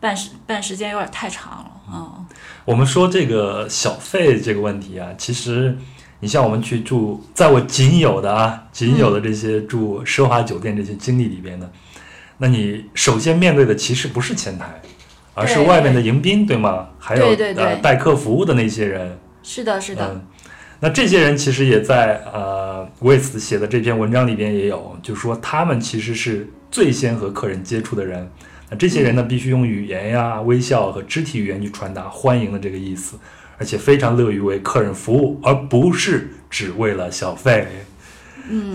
[0.00, 2.26] 办时办时间有点太长了，嗯。
[2.64, 5.76] 我们说这个小费这个问题啊，其实
[6.20, 11.70] 你像我们去住，在我仅有的啊，仅有的这些住奢华酒店这些经历里边呢，
[12.38, 14.80] 那你首先面对的其实不是前台，
[15.40, 16.88] 而是外面的迎宾，对吗？
[16.98, 20.20] 还有对对对呃代客服务的那些人，是的，是的，嗯，
[20.80, 28.30] 那这些人其实也在呃为此写的这篇文章里边也有，就是说他们其实是最先和客人接触的人。
[28.70, 33.18] 那这些人呢，必须用语言呀、微笑和肢体语言去传达欢迎的这个意思，
[33.58, 37.66] 而且非常乐于为客人服务，而不是只为了小费。
[38.48, 38.72] 嗯，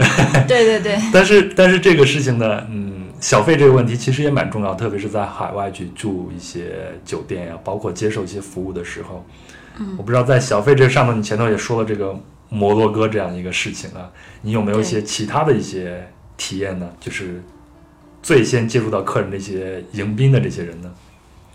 [0.47, 9.25] 对对对， 但是，但是这个事情呢，嗯，小费这个问题其实也蛮重要，特别是在海外去住一些酒店呀，包括接受一些服务的时候。
[9.79, 12.15] 嗯，我不知道在小费这上头，你前头也说了这个
[12.49, 14.11] 摩洛哥这样一个事情啊，
[14.43, 16.07] 你有没有一些其他的一些
[16.37, 16.87] 体验呢？
[16.99, 17.41] 就是
[18.21, 20.93] 最先接触到客人的一些迎宾的这些人呢？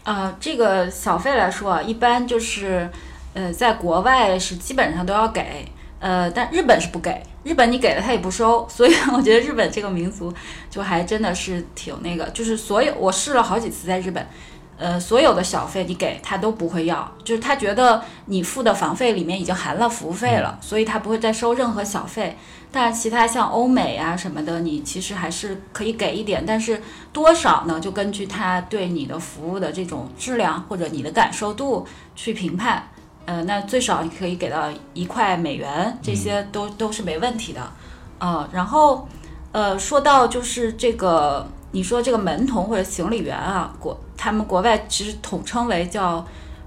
[0.03, 2.91] 啊，这个小费来说啊，一般就是，
[3.35, 5.67] 呃，在国外是基本上都要给，
[6.01, 10.33] 呃，但日本是不给，日本你给了他也不收， 所以我觉得日本这个民族
[10.71, 14.27] 就还真的是挺那个，就是所有我试了好几次在日本，
[14.79, 22.37] 呃，所有的小费你给他都不会要，就是他觉得你付的房费里面已经含了服务费了，所以他不会再收任何小费。
[22.73, 26.81] 但是其他像欧美啊什么的，你其实还是可以给一点，但是
[27.13, 27.79] 多少呢？
[27.81, 32.89] 就根据他对你的服务的这种质量或者你的感受度去评判。
[33.27, 37.61] 呃，那最少你可以给到一块美元，这些都、都是没问题的。
[38.19, 39.07] 呃，然后
[39.53, 46.25] 呃，说到就是这个，你说这个门童或者行李员啊，国他们国外其实统称为叫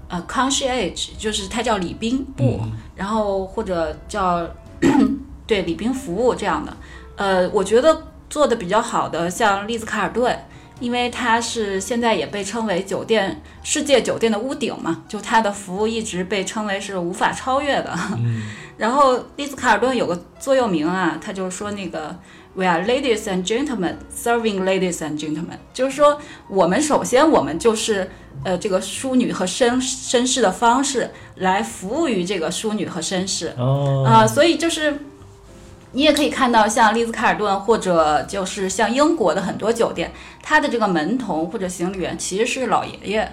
[0.08, 2.60] 呃 concierge，就是它叫礼宾部，
[2.94, 4.46] 然后或者叫
[5.46, 6.76] 对礼宾服务这样的。
[7.16, 10.36] 呃，我觉得做的比较好的像丽兹卡尔顿，
[10.80, 17.96] 因为它是现在也被称为酒店世界酒店的屋顶嘛，就它的服务一直被称为是无法超越的。
[18.76, 22.16] 然后丽兹卡尔顿有个座右铭啊，他就说那个
[22.54, 28.10] We are ladies and gentlemen serving ladies and gentlemen，就是说我们首先我们就是
[28.44, 33.52] 呃这个淑女和绅绅士的方式来服务于这个淑女和绅士。
[33.56, 34.98] 哦啊、所以就是
[35.94, 43.32] 你也可以看到，像丽兹卡尔顿或者就是像英国的很多酒店，它的这个门童或者行李员其实是老爷爷，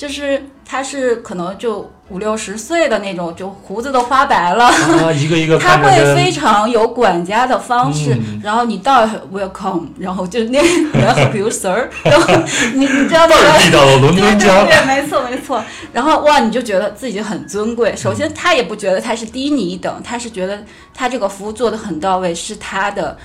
[0.00, 4.64] 就是他是可能就五六十岁的那种，就胡子都花白了。
[4.64, 10.58] 啊， 一个一个他会非常有管家的方式，嗯然后你到 welcome，然后就那
[10.94, 12.34] welcome you sir，然后
[12.72, 14.66] 你你知道那个地道的伦对对敦腔。
[14.66, 15.62] 对，没错没错。
[15.92, 17.94] 然后哇，你就觉得自己很尊贵。
[17.94, 23.18] 首先，他也不觉得他是低你一等，他是觉得他这个服务做的很到位，是他的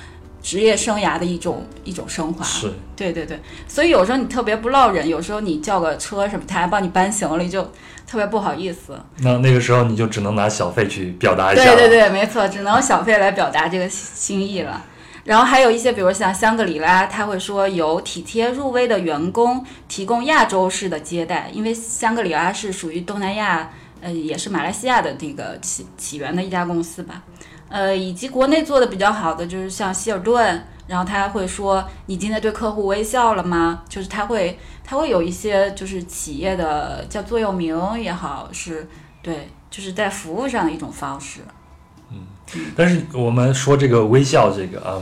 [0.46, 2.46] 职业生涯的一种一种升华。
[2.46, 3.42] 是，对对对。
[3.68, 7.64] 所以有时候你特别不落忍，有时候你叫个车什么，他还帮你搬行李，就
[8.06, 8.96] 特别不好意思。
[9.18, 11.64] 那那个时候你就只能拿小费去表达一下。
[11.64, 11.90] 对对。
[11.90, 14.86] 对，没错，只能小费来表达这个心意了。
[15.24, 27.24] 然后还有一些，比如像香格里拉，他会说有体贴入微的员工提供亚洲式的接待，因为香格里拉是属于东南亚，呃，也是马来西亚的这个起起源的一家公司吧。
[27.76, 33.84] 呃，以及国内做的比较好的就是像希尔顿然后他会说你今天对客户微笑了吗？
[33.90, 38.88] 就是他会他会有一些就是企业的叫座右铭也好，是
[39.22, 41.42] 对，就是在服务上的一种方式。
[42.12, 42.20] 嗯
[42.78, 45.02] 但是我们说这个微笑，这个啊，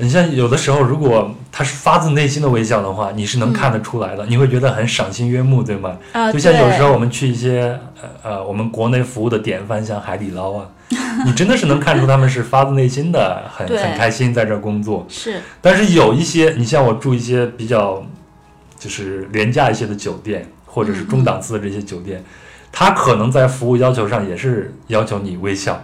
[0.00, 5.96] 你像有的时候，如果他是发自内心的微笑的话，你是能看得出来的，你会觉得很赏心悦目，对吗？
[6.12, 10.66] 啊，就像有时候我们去一些呃呃我们国内服务的典范，像海底捞啊，
[11.26, 15.04] 你真的是能看出他们是发自内心的，很很开心在这儿工作。
[15.08, 15.40] 是。
[15.60, 18.04] 但是有一些，你像我住一些比较
[18.78, 22.22] 就是廉价一些的酒店，或者是中档次的这些酒店，
[22.70, 25.82] 他可能在服务要求上也是要求你微笑，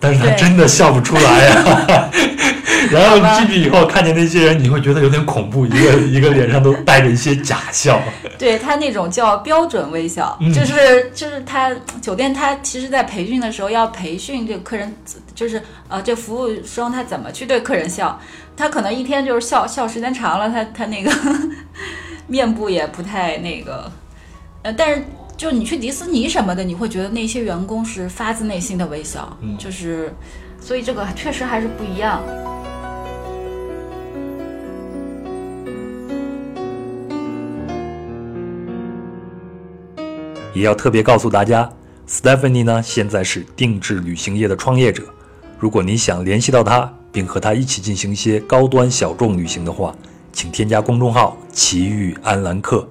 [0.00, 2.10] 但是他真的笑不出来呀、
[2.92, 7.98] 然后进去以后看见那些人，你会觉得有点恐怖，一个 一个脸上都带着一些假笑。
[8.36, 10.52] 对他那种叫标准微笑，嗯。
[10.52, 14.94] 就是就是他酒店他其实在培训的时候要培训这个客人，
[15.34, 18.20] 就是呃这服务生他怎么去对客人笑，
[18.56, 21.10] 他可能一天就是笑笑时间长了，他他那个
[22.26, 23.90] 面部也不太那个，
[24.62, 25.04] 呃，但是
[25.44, 30.10] 就你去迪士尼什么的，你会觉得那些员工是发自内心的微笑，嗯就是
[30.58, 32.22] 所以这个确实还是不一样。
[40.54, 41.70] 也要特别告诉大家
[42.08, 45.04] ，Stephanie 呢现在是定制旅行业的创业者。
[45.58, 49.94] 如果你想联系到他，并和他一起进行一些高端小众旅行的话，
[50.32, 52.88] 请添加公众号“奇遇安兰客”。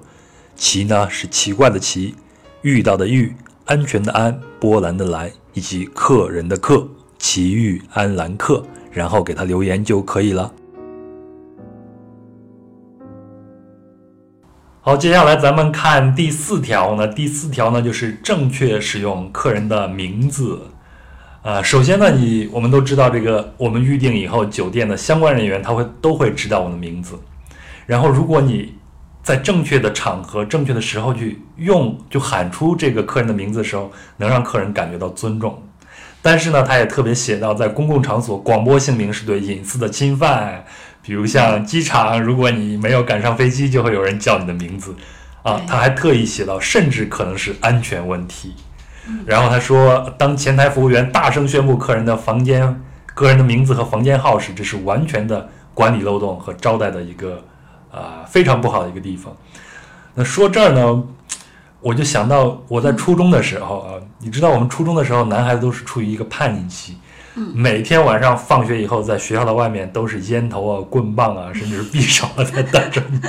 [0.54, 2.14] 奇呢是奇怪的奇，
[2.64, 3.30] 遇到的遇，
[3.66, 10.50] 安全的安，波澜的澜，以及客人的客，奇遇安兰客，然后给他留言就可以了。
[14.80, 17.06] 好，接下来咱们看第四条呢。
[17.06, 20.58] 第四条呢，就是正确使用客人的名字。
[21.42, 27.14] 啊、首先呢，你我们都知道，这个我们预定以后，酒店的相关人员他会都会知道我的名字。
[27.84, 28.72] 然后，如果你
[29.24, 35.60] 在正确的场合、正确的时候去用，就喊出这个客人的名字的时候，能让客人感觉到尊重。
[36.20, 40.62] 但是呢，他也特别写到，在公共场所广播姓名是对隐私的侵犯。
[41.00, 44.94] 比如像机场，如果你没有赶上飞机，就会有人叫你的名字，
[45.42, 48.54] 啊，他还特意写到，甚至可能是安全问题。
[49.26, 52.80] 然后他说，当前台服务员大声宣布客人的房间、
[53.14, 57.42] 个人的名字和房间号时，这是完全的管理漏洞和招待的一个
[57.94, 59.34] 啊、非常不好的一个地方。
[60.14, 61.02] 那说这儿呢，
[61.80, 66.96] 我就想到我在初中的时候啊，你知道我们初中的时候，男孩子都是处于一个叛逆期，
[67.52, 73.20] 每天晚上放学以后，在学校的外面都是烟头啊、棍棒啊，甚至是匕首啊在等着你。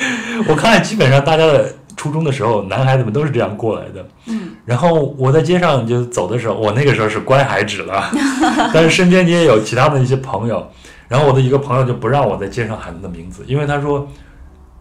[0.48, 4.08] 我看基本上大家的初中的时候，男孩子们都是这样过来的。
[4.26, 8.10] 嗯，然后我在街上就走的时候，我那个时候是乖孩子了，
[8.72, 10.66] 但是身边你也有其他的一些朋友。
[11.10, 14.06] 然后我的一个朋友就不让我在街上喊他的名字，因为他说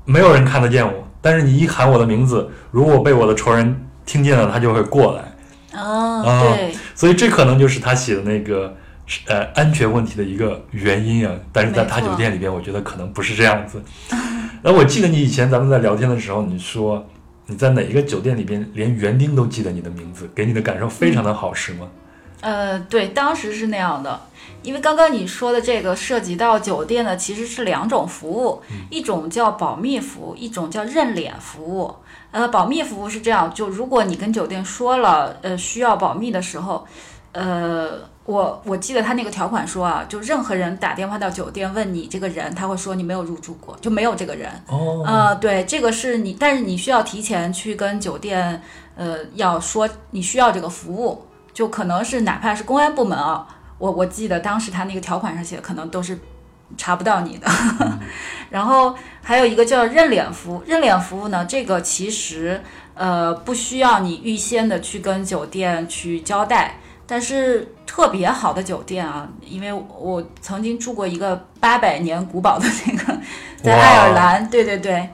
[0.06, 5.80] 没有人看得见我，但是你一喊我的名字，如果被我的仇人听见了，他就会过来。
[5.80, 8.76] 啊，啊对，所以这可能就是他写的那个
[9.26, 11.34] 呃安全问题的一个原因啊。
[11.52, 13.82] 但是在他酒店里边，我觉得可能不是这样子。
[14.62, 17.04] 然后我记得你以前咱们在聊天的时候，你说
[17.48, 21.88] 你在哪一个酒店里边连园丁都记得你的名字，给你的感受非常的好，是吗？
[22.42, 24.22] 呃，对，当时是那样的，
[24.64, 31.94] 因为刚刚你说的这个涉及到酒店的其实是两种服务，一种叫保密服务，一种叫认脸服务。
[32.32, 36.86] 呃，保密服务是这样，就如果你跟酒店说了，呃，需要保密的时候，
[37.32, 44.52] 呃，我我记得他那个条款说啊，就任何人打电话到酒店问你这个人，他会说你没有入住过，就没有这个人。
[44.68, 48.62] 哦，呃，对，这个是你，但是你需要提前去跟酒店，
[48.96, 51.26] 呃，要说你需要这个服务，
[51.60, 53.46] 就可能是哪怕是公安部门啊，
[53.80, 56.18] 我我记得当时他那个条款上写的，可能都是
[56.78, 57.52] 查不到你的。
[58.50, 66.76] 然后还有一个叫认脸服务，认脸服务呢，这个其实呃不需要你预先的去跟酒店去交代。
[67.06, 73.18] 但是特别好的酒店啊，因为我曾经住过一个八百年古堡的那个，
[73.62, 75.10] 在爱尔兰，对对对，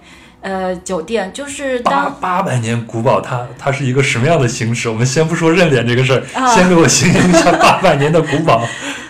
[0.46, 4.88] 呃，酒店就是八当八百年古堡，它它是一个什么样的形式？
[4.88, 8.64] 我们先不说认脸这个事儿，啊先给我形容一下 八百年的古堡。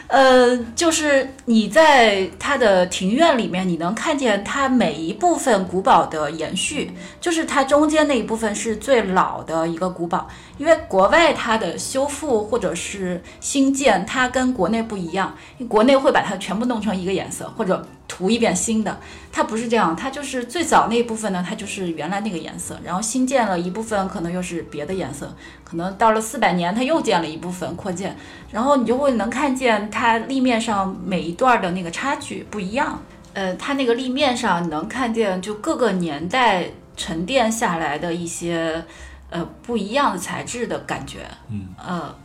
[0.07, 10.30] 呃，就是你在它的庭院里面，你能看见它每一部分古堡的延续，就是它中间那一部分是最老的一个古堡。
[10.57, 15.36] 因为国外它的修复或者是新建，它跟国内不一样，
[15.68, 18.99] 国内会把它全部弄成一个颜色，或者涂一遍新的。
[19.32, 28.16] 它不是这样，它就是最早那一部分呢，它就是原来那个颜色，然后新建了一部分，可能又是别的颜色，可能到了四百年，它又建了一部分扩建，
[28.51, 33.01] 然后你就会能看见它立面上每一段的那个差距不一样。
[33.34, 38.86] 呃，它那个立面上能看见就各个年代沉淀下来的一些
[39.30, 41.28] 呃不一样的材质的感觉。
[41.49, 42.16] 嗯，呃。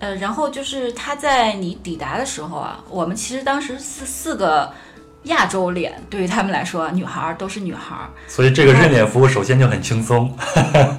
[0.00, 4.74] 呃，然后就是它在你抵达的时候啊，我们其实当时四四个
[5.24, 10.34] 亚洲脸，对于他们来说，女孩儿都是女孩儿，所以这个认脸服务首先就很轻松，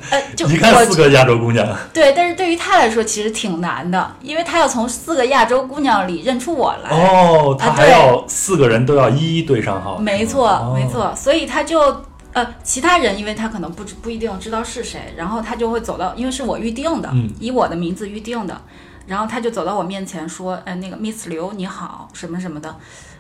[0.10, 6.90] 呃， 就一看我四个亚洲姑娘，对，但是对于他来说其实挺难的，因为他要从四个亚洲姑娘里认出我来。
[6.90, 10.74] 哦，他啊还要四个人都要一一对上号，没错，哦。
[10.74, 17.30] 没错，所以他就呃，其他人因为他可能不知不一定知道是谁，然后他就会走到，因为是我预定的，嗯。
[17.40, 18.62] 以我的名字预定的，
[19.06, 22.74] 然后他就走到我面前说，呃，那个 Miss 刘你好，什么什么的。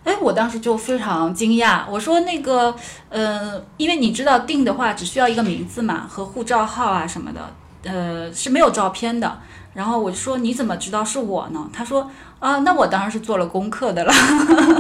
[0.04, 2.76] 哎，我当时就非常惊讶，我说那个，
[3.10, 9.40] 呃，因为你知道订的话只需要一个名字嘛和护照号啊什么的，呃，是没有照片的。
[9.74, 11.68] 然后我就说你怎么知道是我呢？
[11.74, 14.14] 他说啊，那我当然是做了功课的了。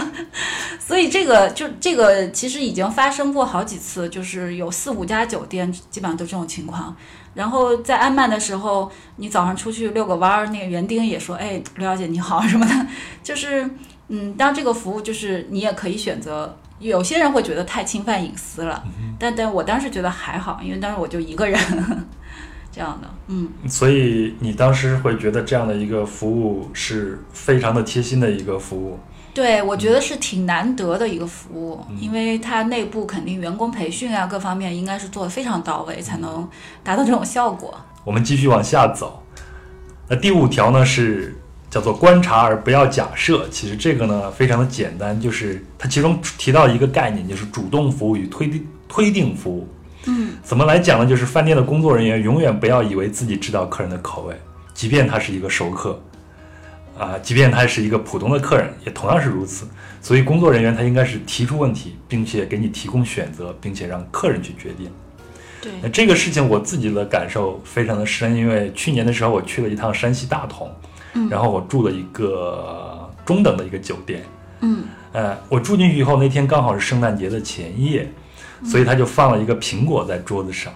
[0.77, 6.95] 所以这个就这个其实已经发生过好几次，就是有四五家酒店基本上都这种情况。
[7.33, 12.87] 然后在安曼的时候，你早上出去遛个弯儿，那个园丁也说：“哎，刘小姐你好什么的。
[13.23, 13.67] ”就是
[14.15, 16.55] 嗯，当然这个服务就是你也可以选择。
[16.79, 18.83] 有些人会觉得太侵犯隐私了，
[19.17, 21.57] 但但我当时觉得还好，因为当时我就一个人
[22.71, 23.49] 这样的，嗯。
[23.67, 28.99] 所以你当时会觉得这样的一个服务是非常的贴心的一个服务，
[29.33, 36.47] 对，我觉得是挺难得的一个服务，嗯因为它内部肯定员工培训啊，各方面应该是做的非常到位，才能
[36.83, 37.73] 达到这种效果。
[38.03, 39.23] 我们继续往下走。
[40.09, 41.33] 那第五条呢是
[41.73, 43.47] 叫做观察而不要假设。
[43.49, 49.67] 其实这个呢非常的简单，就是它其中提到一个概念，就是主动服务与推定推定服务。
[50.05, 51.05] 嗯，怎么来讲呢？
[51.07, 54.35] 就是饭店的工作人员永远不要以为自己知道客人的口味，
[54.75, 55.99] 即便他是一个熟客，
[56.95, 59.65] 啊，即便他是一个普通的客人，也同样是如此。
[59.99, 64.91] 所以工作人员他应该是提出问题，并且给你提供选择，并且让客人去决定。
[65.59, 70.69] 对那这个事情我自己的感受非常的深，因为去年的时候我去了一趟山西大同，
[71.13, 71.29] 嗯。
[71.29, 74.23] 然后我住了一个中等的一个酒店，
[74.61, 74.83] 嗯。
[75.13, 78.11] 呃，我住进去以后那天刚好是圣诞节的前夜，
[78.65, 80.73] 所以他就放了一个苹果在桌子上。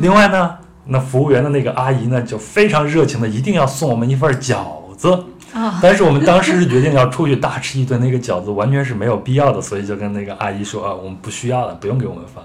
[0.00, 0.54] 另外呢，
[0.84, 12.40] 那服务员的那个阿姨呢就非常热情的一定要送我们一份饺子，啊，但是我们当时是决定要出去大吃一顿，那个饺子完全是没有必要的，所以就跟那个阿姨说啊，我们不需要了，不用给我们发。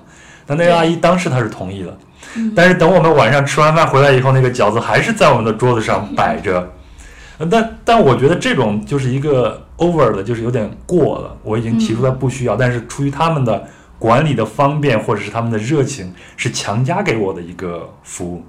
[0.48, 1.96] 那那个阿姨当时她是同意了，
[2.56, 6.68] 但是等我们晚上吃完饭回来以后，那个饺子还是在我们的桌子上摆着。
[7.40, 11.36] 呃但但我觉得这种就是一个 over 的，就是有点过了。
[11.42, 13.68] 我已经提出来不需要，但是出于他们的
[13.98, 18.44] 管理的方便或者是他们的热情，是强加给我的一个服务。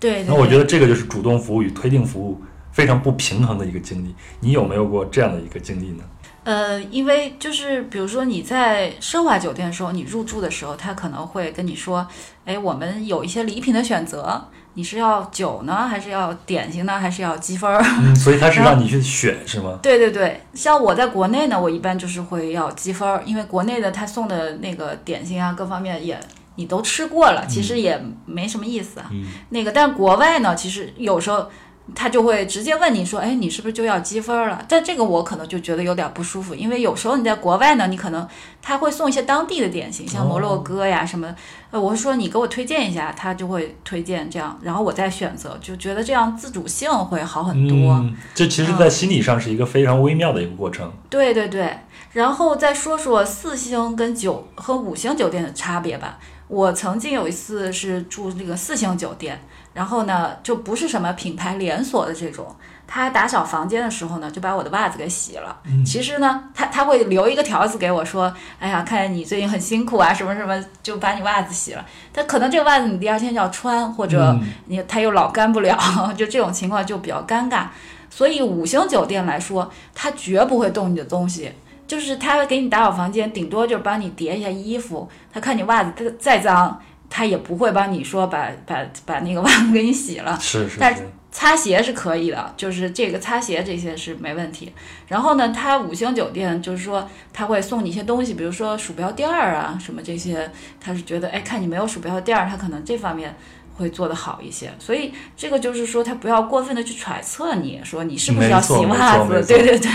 [0.00, 4.14] 对对那我觉得这个就是主动服务与推定服务非常不平衡的一个经历。
[4.40, 6.04] 你有没有过这样的一个经历呢？
[6.44, 12.06] 呃，因为就是比如说你在奢华酒店的时候，你入住的时候，他可能会跟你说，
[12.46, 14.48] 哎，我们有一些礼品的选择，
[14.78, 17.82] 你是要酒呢，还是要点心呢，还是要积分儿？
[18.00, 19.76] 嗯， 所以他是让你去选是吗？
[19.82, 26.16] 对对对，像我在国内呢，我一般就是会要积分儿，因为国内的他送的那个点心啊，各方面也
[26.54, 29.06] 你都吃过了，其实也没什么意思啊。
[29.10, 31.50] 嗯那个，但国外呢，其实有时候
[31.94, 34.64] 他就会直接问你说，哎，你是不是就要积分儿了？
[34.68, 38.26] 但这个我可能就觉得有点不舒服，因为有时候你在国外呢，你可能
[38.60, 41.34] 他会送一些当地的点心，像摩洛哥呀什么，
[41.70, 47.94] 呃，我会说你给我推荐一下，他就会推荐这样，然后我再选择，就觉得这样自主性会好很多。
[47.94, 50.92] 嗯，这其实，在心理上是一个非常微妙的一个过程。
[51.08, 51.78] 对对对，
[52.12, 56.18] 然后再说说四星跟九和五星酒店的差别吧。
[56.48, 59.38] 我曾经有一次是住那个四星酒店，
[59.78, 62.44] 然后呢就不是什么品牌连锁的这种，
[62.84, 65.56] 他打扫房间的时候呢就把我的袜子给洗了。
[65.86, 71.86] 其实呢，他他会留一个条子给我说，哎呀，看你最近很辛苦啊，什么什么，就把你袜子洗了。
[72.12, 75.78] 他可能这个袜子你第二天就要穿，或者嗯你他又老干不了，
[76.18, 77.66] 就这种情况就比较尴尬。
[78.10, 81.52] 所以五星酒店来说，他绝不会动你的东西，
[81.86, 85.08] 就是他会给你打扫房间，顶多就是帮你叠一下衣服。
[85.32, 90.38] 他看你袜子再再脏，他也不会帮你说把把把那个袜子给你洗了。
[90.40, 94.72] 是是但是，擦鞋是可以的，就是这个擦鞋这些是没问题。
[95.06, 100.50] 然后呢，他五星酒店就是说他会送你一些东西，比如说鼠标垫儿啊什么这些，
[100.80, 103.36] 他是觉得哎看你没有鼠标垫儿，他可能这方面
[103.76, 104.72] 会做得好一些。
[104.78, 109.90] 所以这个就是说他不要过分的去揣测你说你是不是要洗袜子，对对对。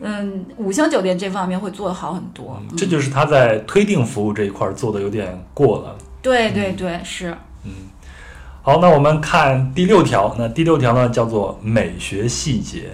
[0.00, 2.60] 嗯，五星酒店这方面会做得好很多。
[2.70, 5.96] 嗯这就是他在推定服务这一块儿做的有点过了。
[6.24, 7.36] 对对对，是。
[7.64, 7.70] 嗯
[8.62, 10.34] 好，那我们看第六条。
[10.38, 12.92] 那第六条呢，叫做美学细节。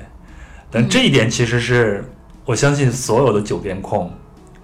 [0.68, 2.04] 但这一点其实是
[2.44, 4.12] 我相信所有的酒店控，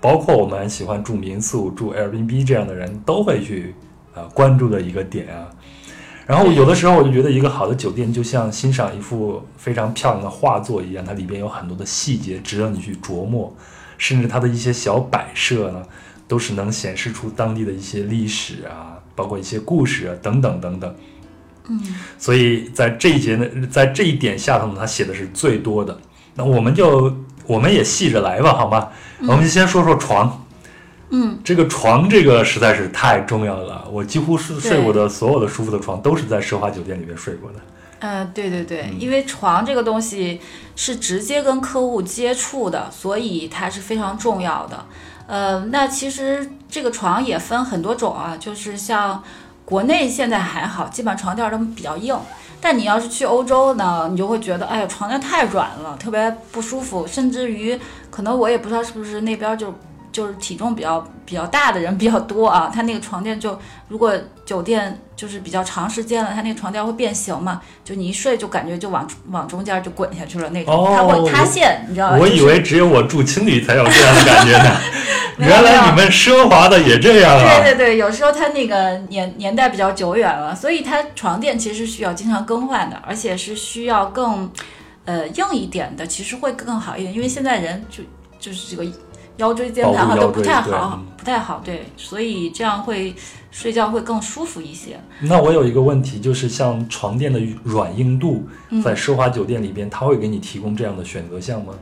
[0.00, 3.76] 包括我们喜欢住民宿、住 Airbnb 这样的人都会去
[4.14, 5.46] 呃关注的一个点啊。
[6.26, 13.54] 然后有的时候我就觉得一个好的酒店就像欣赏一幅非常漂亮的画作一样，它里边有很多的细节值得你去琢磨，
[13.96, 15.84] 甚至它的一些小摆设呢，
[16.28, 20.94] 都是能显示出当地的一些历史啊，包括一些故事啊等等等等。
[21.68, 21.80] 嗯，
[22.18, 25.98] 所以在这一节呢，在这一点下头呢，他写的是最多的。
[26.34, 27.16] 那我们就
[27.46, 28.88] 我们也细着来吧，好吗？
[29.22, 30.44] 我们就先说说床。
[31.10, 37.58] 嗯，这个床这个实在是太重要了，我几乎是睡过的所有的舒服的床都是在奢华酒店里面睡过的。
[38.00, 40.40] 呃，对对对，因为床这个东西
[40.74, 44.84] 是直接跟客户接触的，所以它是非常重要的。
[45.26, 49.22] 呃，那其实这个床也分很多种啊，就是像
[49.64, 52.16] 国内现在还好，基本上床垫都比较硬。
[52.58, 57.78] 但你要是去欧洲呢，你就会觉得，哎呀，床垫太软了，特别不舒服，甚至于
[58.10, 59.74] 可能我也不知道是不是那边就
[60.16, 63.58] 就是体重比较比较大的人比较多啊，他那个床垫就
[63.88, 64.14] 如果
[64.46, 72.16] 酒店就是比较长时间了，他那个床垫会变形嘛，就你一睡就感觉就往往中间就滚下去了那种，哦它会塌陷，你知道吗？
[72.18, 74.80] 我以为只有我住青旅才有这样的感觉呢，
[75.36, 77.60] 原来你们奢华的也这样啊！
[77.60, 84.50] 对对对，有时候它那个年年代比较久远了，所以它床垫其实需要经常更换的，而且是需要更
[85.04, 88.02] 呃硬一点的，其实会更好一点，因为现在人就
[88.40, 88.90] 就是这个
[89.37, 93.14] 腰椎间盘不太好嗯，不太好，对，所以这样会
[93.51, 94.99] 睡觉会更舒服一些。
[95.20, 101.74] 那我有一个问题，就是像床垫的软硬度，嗯在奢华酒店里边，它会给你提供这样的选择项吗？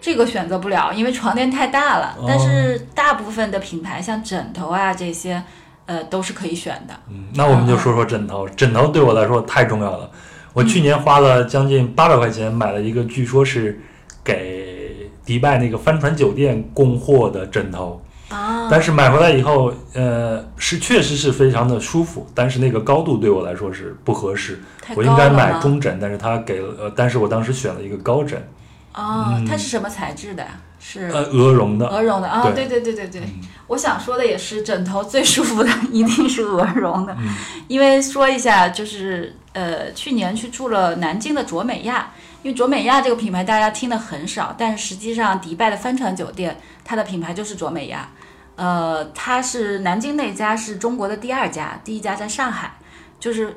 [0.00, 2.16] 这个选择不了，因为床垫太大了。
[2.18, 5.42] 哦但是大部分的品牌，像枕头啊这些，
[5.86, 6.94] 呃，都是可以选的。
[7.10, 8.48] 嗯，那我们就说说枕头。
[8.48, 10.10] 枕头对我来说太重要了。
[10.52, 13.80] 我去年花了将近八百块钱买了一个，据说是
[14.24, 14.59] 给
[15.30, 24.60] 迪拜那个帆船酒店供货的枕头，啊，但是买回来以后，呃，是确实是非常的舒服，但是那个高度对我来说是不合适。
[24.96, 28.44] 我应该买中枕，但是他给了，呃，但是我当时选了一个高枕，
[28.92, 30.50] 哦，它是什么材质的呀？
[30.80, 31.86] 是呃，鹅绒的。
[31.86, 37.28] 鹅绒的啊、对对对对对对，嗯我想说的也是，枕头最舒服的 一定是鹅绒的，嗯
[37.68, 42.10] 因为说一下，就是呃，去年去住了南京的卓美亚，
[42.42, 48.08] 因为卓美亚这个品牌大家听的很少，但是实际上迪拜的帆船酒店它的品牌就是卓美亚，
[48.56, 52.72] 呃，它是南京那家是中国的第二家，第一家在上海，
[53.18, 53.56] 就是。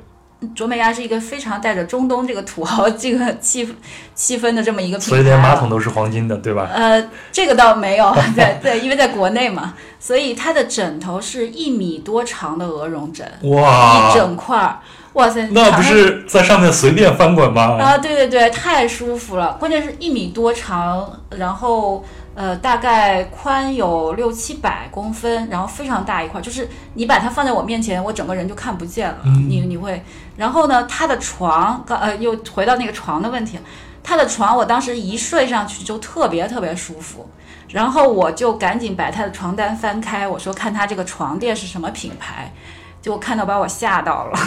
[0.53, 3.65] 卓美亚是一个非常带着中东这个土豪这个气
[4.13, 6.69] 气氛的这么一个品牌，所以连马桶都是黄金的，对吧？
[6.73, 14.81] 呃，这个倒没有，对对，因为在国内嘛，所以它的枕头是一米多长的鹅绒枕，哇一，整块儿，
[15.13, 17.77] 哇塞，那不是在上面随便翻滚吗？
[17.79, 17.97] 啊？
[17.97, 21.07] 对对对，太舒服了，关键是一米多长，
[21.37, 22.03] 然后
[22.33, 30.03] 呃大概宽有六七百公分，然后非常大一块，就是你把它放在我面前，我整个人就看不见了，嗯你你会，
[30.35, 33.59] 然后呢，它的床，刚呃又回到那个床的问题，
[34.03, 37.29] 它的床我当时一睡上去就特别特别舒服。
[37.69, 42.53] 然后我就赶紧把它的床单翻开，我说看它这个床垫是什么品牌，
[43.01, 44.39] 结果看到把我吓到了，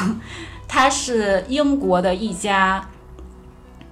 [0.68, 2.88] 它是英国的一家，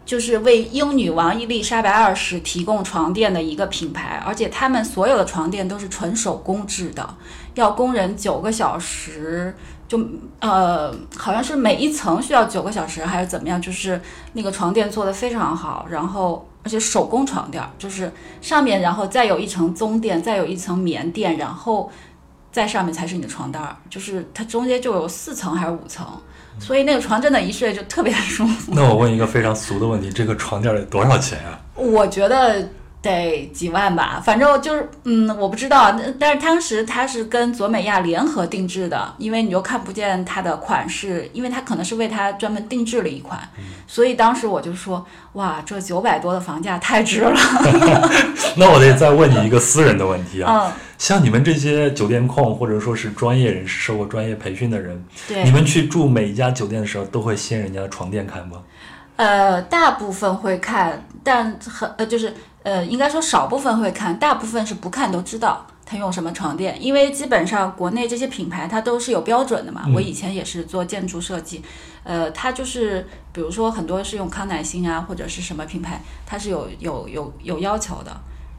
[0.05, 7.17] 就是为英女王伊丽莎白二世提供床垫的一个品牌，而且他们所有的床垫都是纯手工制的，
[7.55, 9.55] 要工人九个小时。
[9.87, 10.01] 就
[10.41, 13.61] 呃，好像是每一层需要九个小时，还是怎么样？
[13.61, 14.01] 就是
[14.33, 18.11] 那个床垫做的非常好，然后而且手工床垫，就是
[18.41, 21.93] 上面然后再有一层棕垫，再有一层棉垫，然后
[22.51, 26.05] 在上面才是你的床单儿，就是它中间就有四层还是五层，
[26.59, 28.73] 所以那个床真的一睡就特别舒服。
[28.75, 31.59] 那我问一个非常俗的问题，这个床垫得多少钱啊？
[31.75, 32.69] 我觉得
[33.05, 43.39] 得几万吧，反正就是嗯，我不知道，但是当时它是跟佐美亚联合定制的，因为你又看不见它的款式，因为它可能是为它专门定制了一款，
[43.87, 47.33] 所以当时我就说，哇，这九百多的房价太值了
[48.57, 55.05] 那我得再问你一个私人的问题啊，嗯，像你们这些酒店控或者说是专业人士、受过专业培训的人，
[55.45, 58.63] 你，们去住每一家酒店的时候，都会掀人家的床垫看吗？
[59.17, 62.35] 呃，大部分会看，但很呃，就是
[62.65, 69.85] 呃，应该说少部分会看，大部分是不看都知道它用什么床垫，因为基本上国内这些品牌它都是有标准的嘛。
[69.95, 71.63] 我以前也是做建筑设计，
[72.03, 78.11] 呃，它就是比如说很多是用康乃馨啊或者是什么品牌，它是有有有有要求的。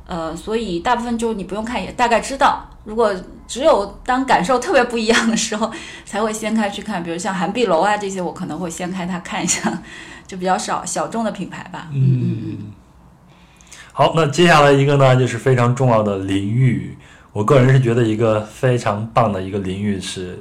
[0.08, 2.64] 呃，所以大部分就你不用看也大概知道。
[2.84, 3.12] 如果
[3.48, 5.72] 只有当感受特别不一样的时候，
[6.06, 9.82] 才会掀开去看，比如像韩碧楼啊这些，我可能会掀开它看一下，
[10.28, 11.88] 就比较少小众的品牌吧。
[11.92, 12.58] 嗯嗯嗯。
[13.98, 16.98] 好，那接下来一个呢，就是非常重要的淋浴。
[17.32, 20.38] 我个人是觉得一个非常棒的一个淋浴是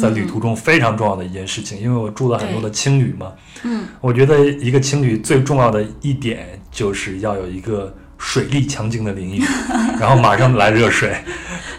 [0.00, 3.32] 在旅途中非常重要的一件事情，因为我住了很多的青旅嘛。
[3.64, 9.42] 嗯，我觉得一个青旅最重要的一点就是要有一个水力强劲的淋浴，
[9.98, 11.12] 然后马上来热水。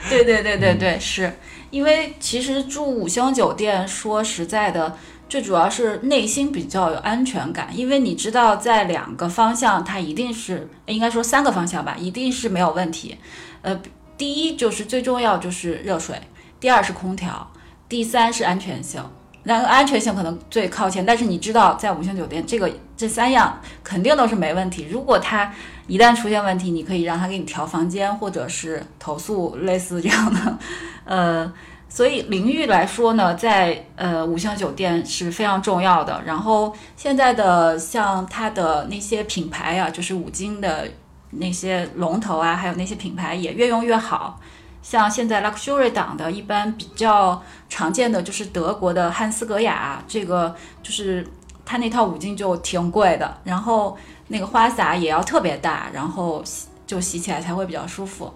[0.10, 1.32] 对对对对对，是
[1.70, 4.98] 因为其实住五星酒店，说实在的，
[5.34, 13.18] 最主要是内心比较有安全感，因为你知道在两个方向，它一定是应该说三个方向吧，一定是没有问题。
[13.64, 13.82] 呃，
[14.16, 16.22] 第一就是最重要就是热水，
[16.60, 17.52] 第二是空调，
[17.90, 19.04] 第三是安全性。
[19.42, 24.86] 然后安全性可能最靠前，但是你知道，在五星酒店这个这三样肯定都是没问题。
[24.88, 25.52] 如果它
[25.88, 30.58] 一旦出现问题，你可以让他给你调房间，或者是投诉，类似这样的。
[31.06, 31.54] 呃，
[31.94, 36.20] 所以淋浴来说呢，在呃五星酒店是非常重要的。
[36.26, 40.90] 然后现在的像它的那些品牌啊，就是五金的
[41.30, 44.40] 那些龙头啊，还有那些品牌也越用越好。
[44.82, 47.40] 像现在 luxury 档的，一般比较
[47.70, 51.24] 常见的就是德国的汉斯格雅，这个就是
[51.64, 53.96] 它那套五金就挺贵的，然后
[54.30, 58.34] 那个花洒也要特别大，然后洗就洗起来才会比较舒服。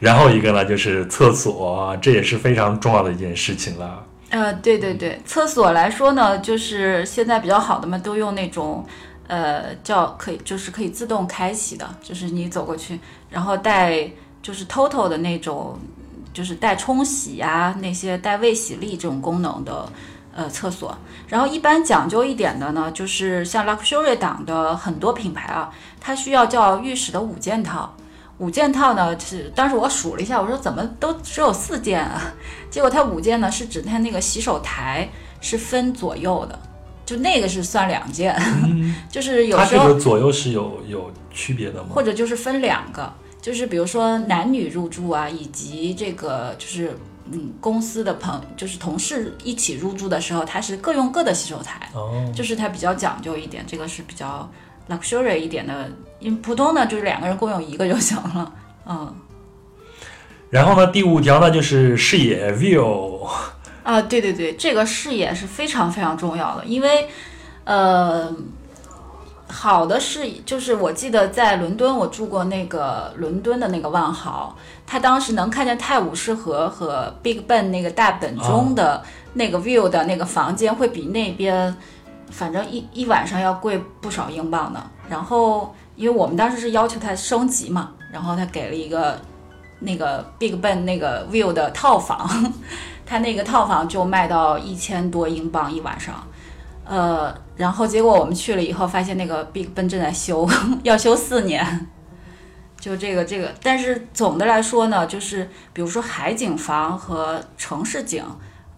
[0.00, 4.04] 然后一个呢就是厕所，这也是非常重要的一件事情了。
[4.30, 8.86] 呃，对对对，厕所来说呢，就是现在比较好的嘛，都用那种
[9.26, 12.98] 呃叫可以就是可以自动开启的，就是你走过去，
[13.28, 15.78] 然后带就是 Total 的那种，
[16.32, 19.86] 就是带冲洗呀、那些带未洗力这种功能的
[20.34, 20.96] 呃厕所。
[21.28, 25.70] 然后一般讲究一点的呢，就是像 Luxury 档的很多品牌啊，
[26.00, 27.94] 它需要叫浴室的五件套。
[28.40, 32.32] 五件套呢是，当时我数了一下，我说怎么都只有四件啊？
[32.70, 35.08] 结果它五件呢是指它那个洗手台
[35.42, 36.58] 是分左右的，
[37.04, 38.34] 就那个是算两件，
[39.10, 41.90] 就是有时候这个左右是有有区别的吗？
[41.90, 43.12] 或者就是分两个，
[43.42, 46.96] 就是比如说男女入住啊，以及这个就是
[47.30, 54.50] 嗯公司的朋就是同事一起入住的时候，它是各用各的洗手台，哦，就是它比较讲究一点，这个是比较
[54.88, 58.52] luxury 一点的，因为普通的就是两个人共用一个就行了，
[58.86, 59.12] 嗯。
[60.50, 63.24] 然后呢，第五条呢就是视野 view，
[63.84, 67.08] 啊，对对对，这个视野是非常非常重要的，因为，
[67.62, 68.34] 呃，
[69.46, 74.56] 好的视野就是我记得在伦敦，我住过那个伦敦的那个万豪，
[74.86, 79.02] 他当时能看见泰晤士河和 Big Ben 那个大本钟的
[79.34, 81.72] 那个 view 的那个房间，会比那边
[82.28, 84.90] 反正一一晚上要贵不少英镑呢。
[85.08, 89.20] 然后，因为我们当时是要求它升级嘛，然后他给了一个
[89.80, 92.26] 那个 Big Ben 那个 view 的套房，
[93.04, 96.26] 他那个套房就卖到一千多英镑一晚上，
[96.86, 100.48] 呃，然后结果我们去了以后，发现那个 Big Ben 正在修，
[100.84, 101.86] 要修四年。
[102.80, 108.24] 就这个这个，但是总的来说呢，就是比如说海景房和城市景，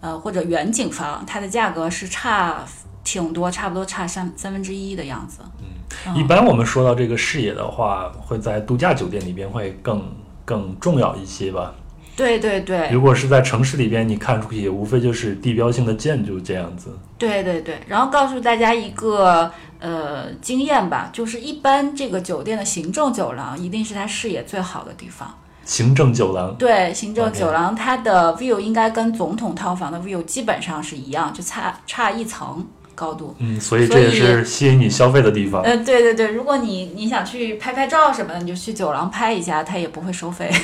[0.00, 2.64] 呃或者远景房，它的价格是差
[3.04, 5.40] 挺多，差不多差三三分之一的样子。
[5.64, 10.02] 嗯一般我们说到这个视野的话，会在度假酒店里边会更
[10.44, 11.74] 更重要一些吧。
[12.16, 16.96] 对对对，如果是在城市里边，你看出去无非就是地标性的建筑这样子。
[17.18, 25.32] 对对对，然后告诉大家一个呃经验吧，就是一般这个酒店的行政酒廊一定是它视野最好的地方。
[25.64, 32.66] 行政酒廊，对，行政酒廊它的 view 应该跟总统套房的 view 基本上是一样，就差差一层
[33.02, 33.34] 高度。
[33.40, 35.62] 嗯，所以这也是吸引你消费的地方。
[35.62, 40.48] 呃，对对对，如果你你想去拍拍照什么的，你就去酒廊拍一下，它也不会收费。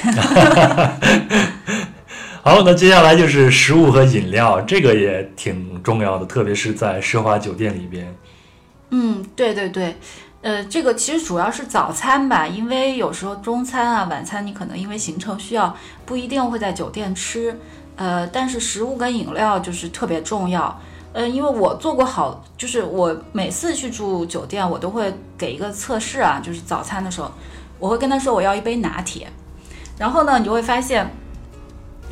[2.45, 8.14] 好，那接下来就是食物和饮料，这个也挺重要的，特别是在奢华酒店里边。
[8.91, 9.97] 嗯，对对对，
[10.41, 15.76] 呃，这个其实主要是早餐吧，因为有时候中餐啊、晚餐你可能因为行程需要，
[16.07, 17.59] 不一定会在酒店吃，
[17.97, 20.80] 呃，但是食物跟饮料就是特别重要。
[21.19, 27.29] 呃，因为我做过好，就是我每次去住酒店，我都会给一个测试啊，就是早餐的时候，
[27.81, 29.27] 我会跟他说我要一杯拿铁，
[29.99, 31.11] 然后呢，你就会发现，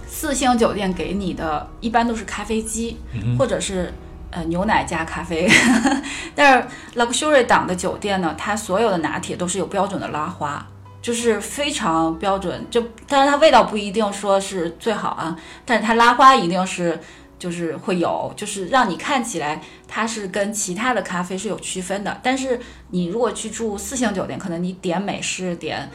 [0.09, 2.99] 四星酒店给你的一般都是咖啡机，
[3.39, 3.95] 或者是
[4.33, 5.49] 呃牛奶加咖啡，
[6.35, 10.67] 但是 luxury 档的酒店呢，它所有的拿铁都是有标准的拉花。
[11.01, 16.99] 就是非常标准，就但是它味道不一定说是最好啊，但是它拉花一定是
[17.39, 22.19] 就是会有，就是让你看起来它是跟其他的咖啡是有区分的。
[22.23, 22.61] 但是
[22.91, 25.91] 你如果去住四星酒店，可能你点美式、点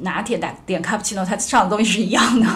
[0.00, 2.46] 拿铁、点点卡布奇诺，它上的东西是一样的。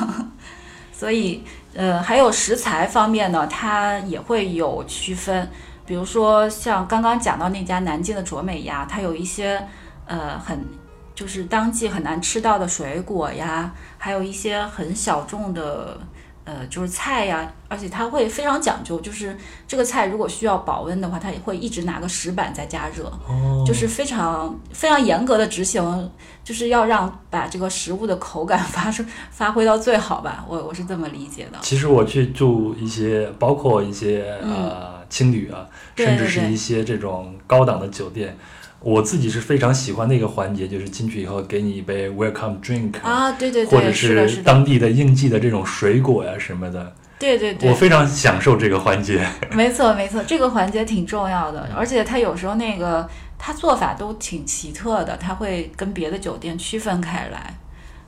[0.93, 1.43] 所以
[1.75, 5.51] 呃，还有食材方面呢，它也会有区分。
[5.85, 9.67] 比如说像刚刚讲到那家南京的卓美鸭，它有一些
[10.07, 10.65] 呃很。
[11.13, 16.01] 就是当季很难吃到的水果呀，还有一些很小众的。
[16.45, 19.37] 呃，就是菜呀，而且它会非常讲究，就是
[19.69, 26.11] 这个菜如果需要保温的话，它也会一直拿个石板在加热，哦，就是非常非常严格的执行，
[26.43, 30.45] 就是要让把这个食物的口感 发生发挥到最好吧。
[30.49, 31.59] 我我是这么理解的。
[31.63, 38.37] 其实我去住一些，包括一些呃青旅啊，甚至是一些这种高档的酒店，
[38.83, 49.27] 我自己是非常喜欢的一个环节，就是进去以后给你一杯 welcome drink 啊，对对对或者，是当地的应季的这种水果呀、什么的，对对对我，非常享受这个环节。
[49.53, 53.07] 没错没错，这个环节挺重要的，而且它有时候那个
[53.39, 57.55] 它做法都挺奇特的，它会跟别的酒店区分开来。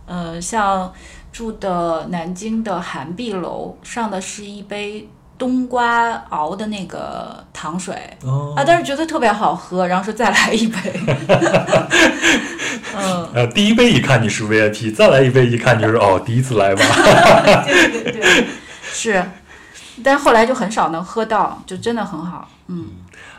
[0.07, 0.93] 呃，像
[1.31, 5.09] 住的南京的韩碧楼上的是一杯
[5.39, 10.79] 冬瓜熬的那个糖水，哦啊，但是觉得特别好喝，然后说再来一杯。
[12.95, 16.85] 嗯，呃，第一杯一看你是 VIP，再来一杯一看就是哦， 第一次来吧。
[17.67, 18.47] 对对对，
[18.93, 19.25] 是，
[20.05, 22.49] 但是后来就很少能喝到，就真的很好。
[22.69, 22.87] 嗯，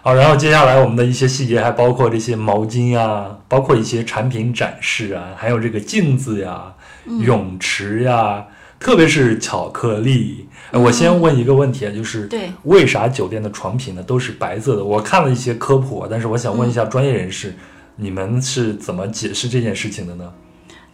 [0.02, 6.74] 好，然后接下来我们的一些细节还包括这些毛巾啊，包括一些产品展示啊，还有这个镜子呀、
[7.06, 8.46] 嗯泳池呀，
[8.80, 10.48] 特别是巧克力。
[10.74, 14.84] 呃我先问一个问题啊，就是嗯对为啥酒店的床品呢都是白色的？
[14.84, 17.56] 我看了一些科普啊，但是我想问一嗯下专业人士，
[17.96, 20.34] 你们是怎么解释这件事情的呢？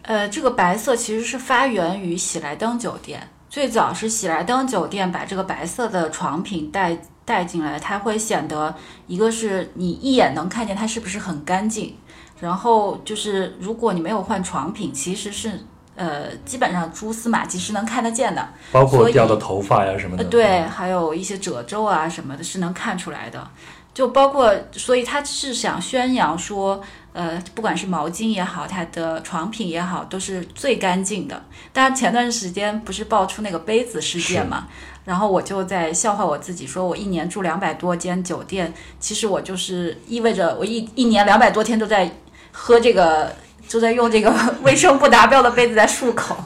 [0.02, 8.74] 呃，这个白色其实是发源于喜来登酒店，最早是喜来登酒店把这个白色的床品带带进来，它会显得
[9.06, 11.94] 一个是你一眼能看见它是不是很干净，
[12.38, 15.52] 然后就是如果你没有换床品，其实是
[16.00, 18.48] 呃基本上蛛丝马迹是能看得见的。
[18.72, 20.24] 包括掉的头发呀什么的。
[20.24, 23.46] 呃，对，还有一些褶皱啊什么的，是能看出来的。
[23.92, 26.80] 就包括，所以他是想宣扬说，
[27.12, 31.42] 呃，不管是毛巾也好，它的床品也好，都是最干净的。
[31.72, 34.68] 当然，前段时间不是爆出那个杯子事件嘛，
[35.04, 42.08] 然后我就在笑话我自己，说我一年住两百多间酒店，其实我就是意味着我一一年两百多天都在
[42.52, 43.34] 喝这个，
[43.70, 46.36] 就在用这个 卫生不达标的杯子在漱口。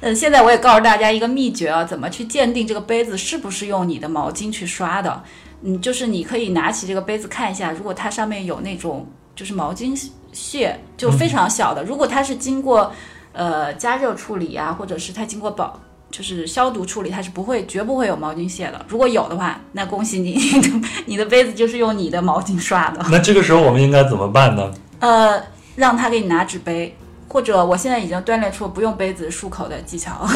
[0.00, 5.22] 嗯，现在我也告诉大家一个秘诀啊，怎么去鉴定这个杯子是不是用你的毛巾去刷的。
[5.62, 9.06] 嗯，就是你可以拿起这个杯子看一下，如果它上面有那种
[9.36, 9.96] 就是毛巾
[10.32, 12.92] 屑，就非常小的，如果它是经过
[13.32, 15.80] 呃加热处理啊，或者是它经过保
[16.10, 18.84] 就是消毒处理，它是不会绝不会有毛巾屑的。
[18.88, 23.06] 如果有的话，那恭喜你，你的你的杯子就是用你的毛巾刷的。
[23.08, 24.74] 那这个时候我们应该怎么办呢？
[24.98, 25.40] 呃，
[25.76, 26.96] 让他给你拿纸杯，
[27.28, 30.26] 或者我现在已经锻炼出不用杯子漱口的技巧。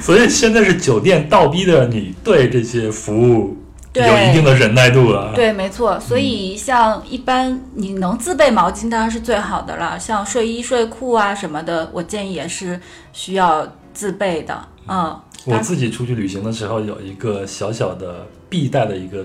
[0.00, 3.56] 所以现在是酒店倒逼的你对这些服务
[3.92, 5.32] 对有一定的忍耐度了。
[5.34, 5.98] 对，没错。
[5.98, 12.78] 所以像一般你能自备毛巾当然是最好的了，像睡衣、睡裤啊什么的，我建议也是
[13.12, 14.68] 需要自备的。
[14.86, 19.24] 嗯，我自己出去旅行的时候，有一个小小的必带的一个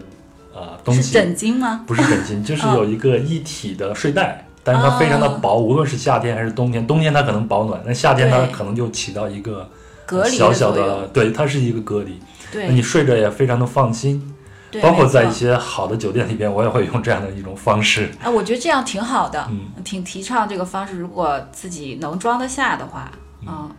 [0.54, 1.84] 啊、东西，是枕巾吗？
[1.88, 9.70] 不是枕巾，就是有一个一体的睡袋，但是它非常的薄，无论是夏天还是冬天，冬天它可能保暖，那夏天它可能就起到一个
[10.06, 10.72] 隔离小小。
[10.72, 12.20] 的，对，它是一个隔离，
[12.54, 14.36] 那你，睡着也非常的放心。
[14.82, 18.10] 包括在一些好的酒店里边，我也会用这样的一种方式。
[18.24, 20.97] 啊，我觉得这样挺好的，嗯挺提倡这个方式。
[20.97, 23.12] 如果自己能装得下的话，
[23.45, 23.70] 嗯。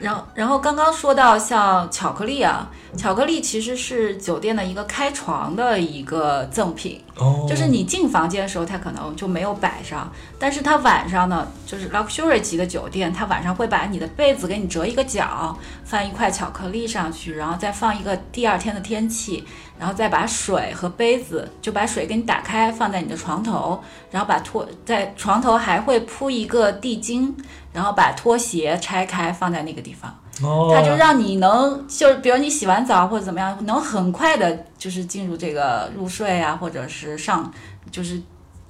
[0.00, 7.46] 然后，然后刚刚说到像巧克力啊，巧克力其实是酒店的一个开床的一个赠品，哦。
[7.48, 19.44] 就是你进房间的时候，它可能就没有摆上，但是它晚上呢，就是 luxury 级的酒店，它晚上会把你的被子给你折一个角，放一块巧克力上去，然后再放一个第二天的天气，
[19.78, 27.32] 然后再把水和杯子，就把水给你打开，放在你的床头，然后把拖在床头还会铺一个地巾，
[27.72, 30.12] 然后把拖鞋拆开放在那个地方。
[30.42, 37.52] 哦，它就让你能，就是比如你洗完澡或者怎么样，能很快的，就是进入这个入睡啊，或者是上，
[37.90, 38.20] 就是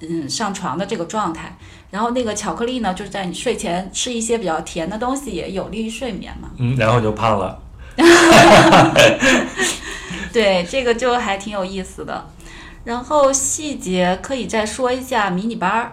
[0.01, 1.55] 嗯上床的这个状态。
[1.91, 6.49] 然后那个巧克力呢，就是在你睡前吃一些比较甜的东西，也有利于睡眠嘛。
[6.57, 7.59] 嗯，然后就胖了。
[10.33, 12.25] 对，这个就还挺有意思的。
[12.85, 15.91] 然后细节可以再说一下迷你班儿，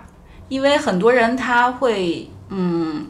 [0.48, 3.06] 因为很多人他会，嗯，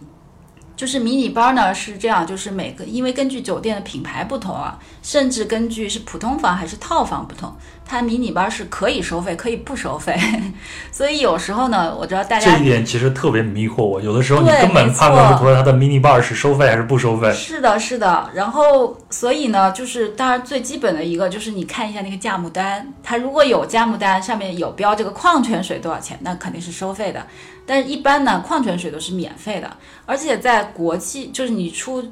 [0.74, 7.55] 就是迷你班儿呢是这样，就是每个因为根据酒店的品牌不同啊，甚至根据是普通房还是套房不同，
[7.89, 10.18] 它迷你班是可以收费，可以不收费。
[10.91, 17.32] 所以有时候呢，我知道大家这一点其实特别迷惑我，有的时候你根本判断不出来它的 mini bar 是收费还是不收费。
[17.32, 18.28] 是的，是的。
[18.34, 27.24] 然后，所以呢，就是当然最基本的一个就是你看一下那个价目单，它如果有价目单上面有标这个矿泉水多少钱，那肯定是收费的。
[27.64, 29.70] 但是一般呢，矿泉水都是免费的，
[30.05, 32.03] 而且在国际，就是你出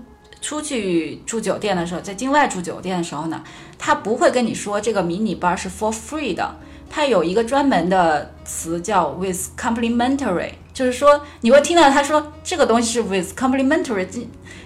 [0.45, 3.43] 出去住酒店的时候，在境外住酒店的时候呢，
[3.79, 6.55] 他不会跟你说这个迷你 bar 是 for free 的，
[6.91, 14.21] 它有一个专门的词叫 with complimentary，就是说你会听到他说这个东西是 with complimentary，就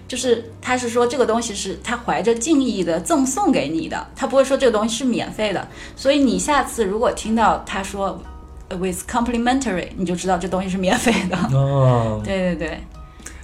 [0.08, 5.68] 就是他是说这个东西是他怀着敬意的赠送给你的，他不会说这个东西是免费的。
[5.94, 8.20] 所以你下次如果听到他说
[8.68, 11.36] 呃 with complimentary，你就知道这东西是免费的。
[11.56, 12.80] 哦，对 对对，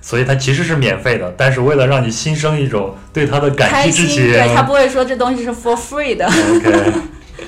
[0.06, 6.26] 所以它其实是免费的，但是为了让你心生一种对它的感，激之情，对他不会说这东西是 for free 的。
[6.26, 6.92] OK，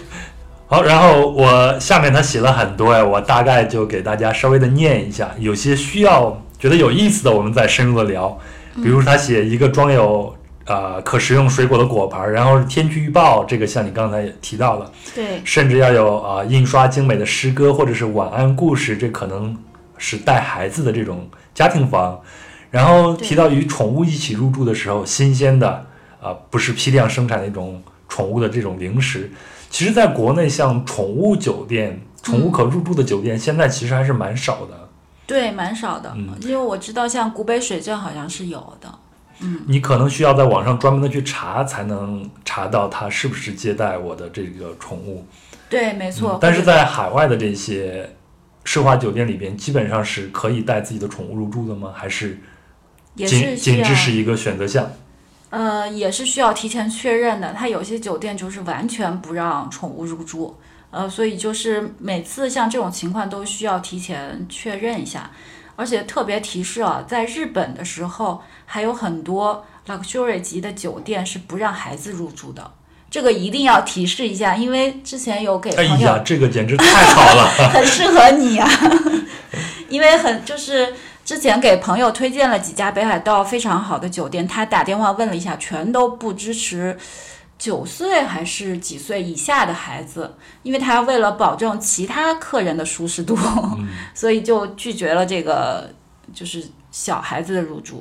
[0.66, 8.38] 好，然后我下面他写了很多哎，我大概就给大家稍微的念一下，有些需要觉得有意思的，我们再深入的聊。
[8.76, 10.34] 比如他写一个装有
[10.64, 19.54] 呃可食用水果的果盘，然后是天气预报，这个像你刚才也提到了，对甚至要有啊、呃印刷精美的诗歌或者是晚安故事，这可能
[19.98, 22.18] 是带孩子的这种家庭房。
[22.76, 25.86] 然后提到与宠物一起入住的时候，新鲜的
[26.20, 29.30] 啊、不是批量生产的一种宠物的这种零食。
[29.70, 34.88] 其实，在国内像宠物酒店、宠物可入住的酒店，现在其实还是蛮少的。
[35.26, 38.88] 对，蛮少的，嗯因为我知道像古北水镇好像是有的。
[39.40, 45.26] 嗯你可能需要在网上专门的去查，才能查到它是不是接待我的这个宠物。
[45.68, 46.34] 对，没错。
[46.34, 48.08] 嗯但是在海外的这些
[48.64, 51.92] 奢华酒店里边，基本上是可以带自己的宠物入住的吗？
[51.94, 52.38] 还是
[53.16, 54.90] 也仅是仅只是一个选择项？
[55.50, 57.52] 呃，也是需要提前确认的。
[57.52, 60.58] 它有些酒店就是完全不让宠物入住，
[60.90, 65.30] 呃，所以就是每次像这种情况都需要提前确认一下。
[65.78, 72.72] 而且特别提示啊，在日本的时候，还有很多 luxury 级的酒店是不让孩子入住的。
[73.10, 77.46] 这个一定要提示一下，因为之前有给哎朋友呀，这个简直太好了！
[77.72, 78.68] 很适合你啊，
[79.90, 80.94] 因为很就是
[81.26, 86.96] 之前给朋友推荐了几家北海道非常好的酒店，他打电话问了一下，全都不支持
[87.58, 93.36] 九岁还是几岁以下的孩子，因为他为了保证其他客人的舒适度，
[94.14, 95.90] 所以就拒绝了这个
[96.32, 98.00] 就是小孩子的入住。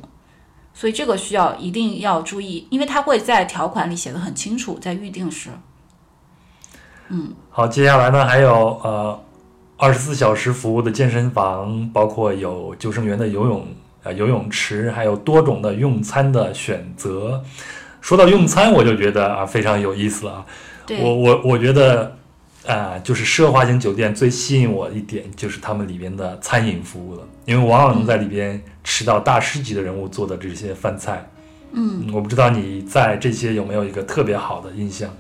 [0.72, 5.50] 所以这个需要一定要注意，因为他会在条款里写的很清楚，在预定时。
[7.08, 9.20] 嗯好，接下来呢还有呃
[9.78, 13.68] 二十四小时服务的健身房，包括有救生员的游泳
[14.04, 17.44] 呃游泳池，还有多种的用餐的选择。
[18.00, 20.46] 说到用餐，我就觉得啊非常有意思了啊。
[21.02, 22.16] 我我我觉得，
[22.66, 31.28] 啊，就是奢华型酒店最吸引我一点就是他们里边的餐饮服务了，因为往往能在里边吃到大师级的人物做的这些饭菜。
[31.74, 35.14] 嗯，我不知道你在这些有没有一个特别好的印象？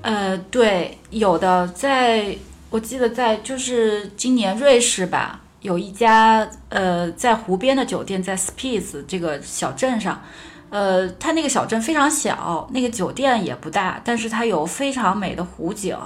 [0.00, 2.34] 呃，对，有的在，
[2.70, 10.20] 我记得在就是今年瑞士吧，有一家呃在湖边的酒店，在 Spice 这个小镇上，
[10.68, 15.96] 呃，它那个小镇非常小，那个酒店也不大，但是它有非常美的湖景，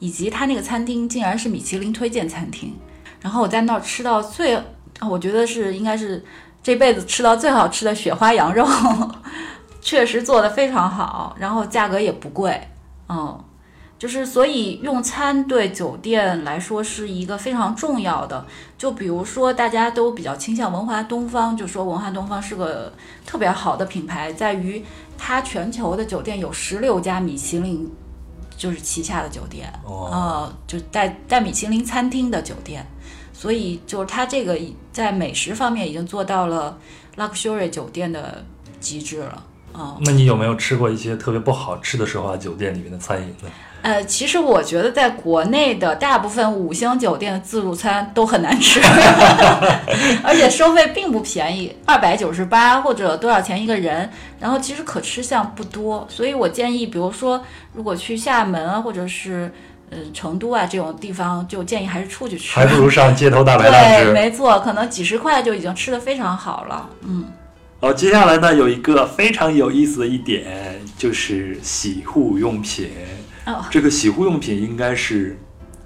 [0.00, 2.74] 以及它那个餐厅竟然是米其林推荐餐厅。
[3.20, 6.24] 然后我在那儿吃到最，啊我觉得是应该是
[6.60, 8.66] 这辈子吃到最好吃的雪花羊肉，
[9.80, 12.60] 确实做的非常好，然后价格也不贵。
[13.08, 13.44] 嗯，
[14.00, 18.46] 就是所以用餐对酒店来说是一个非常重要的。
[18.78, 22.90] 就比如说，大家都比较倾向文华东方，就说文华东方是个
[23.26, 24.82] 特别好的品牌，在于
[25.18, 27.86] 它全球的酒店有十六家米其林，
[28.56, 32.86] 就是旗下的酒店，哦呃，就带带米其林餐厅的酒店。
[33.34, 34.58] 所以就是它这个
[34.90, 36.78] 在美食方面已经做到了
[37.16, 38.42] luxury 酒店的
[38.80, 39.96] 极致了，嗯。
[40.00, 43.50] 那你有没有吃过一些特别不好吃的奢华酒店里面的餐饮呢？
[43.82, 48.78] 呃，其实我觉得在国内的大部分五星酒店的自助餐都很难吃，
[50.22, 59.50] 而且收费并不便宜，二百九十八或者多少钱一个人，然后其实可吃项不多，所以我建议，比如说如果去厦门啊，或者是
[59.88, 62.54] 呃成都啊这种地方，就建议还是出去吃。
[62.58, 66.86] 还不如上街头大 排档对，没错，可能几十块就已经吃的非常好了。
[67.02, 67.24] 嗯，
[67.80, 72.90] 好，接下来呢有一个非常有意思的一点，就是洗护用品。
[73.52, 75.38] 哦，这个洗护用品应该是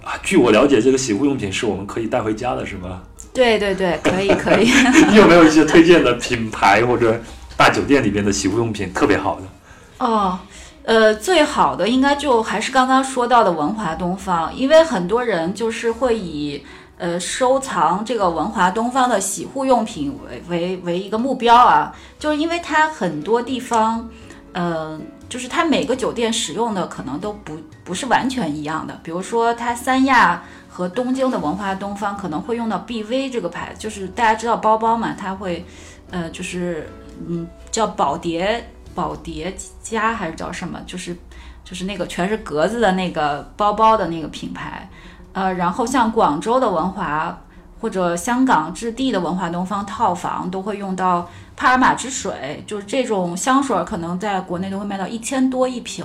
[0.03, 3.03] 啊，据我了解，这个洗护用品是我们可以带回家的，是吗？
[3.33, 4.71] 对对对， 可以可以。
[5.11, 7.21] 你有没有一些推荐的品牌或者
[7.57, 10.07] 大酒店里边的洗护用品特别好的？
[10.07, 10.39] 哦，
[10.83, 16.63] 呃，最好的应该就还是刚刚说到的文华东方，因为很多人就是会以
[16.99, 24.09] 呃收藏这个文华东方的洗护用品为为为一个目标啊，就是因为它很多地方，
[24.53, 35.65] 呃，就是它每个酒店使用的可能都不不是完全一样的，比如说它三亚和东京的文化东方可能会用到 BV 这个牌子，就是大家知道包包嘛，它会
[36.11, 36.89] 呃就是
[37.29, 38.71] 嗯叫宝蝶。
[38.95, 39.53] 宝蝶
[39.83, 40.81] 家还是叫什么？
[40.87, 41.17] 就是
[41.65, 44.89] 就是那个全是格子的那个包包的那个品牌，
[45.33, 47.37] 呃，然后像广州的文华
[47.85, 56.03] 或者香港置地的文化东方套房都会用到帕尔玛之水，就是这种香水可能在国内都会卖到一千多一瓶，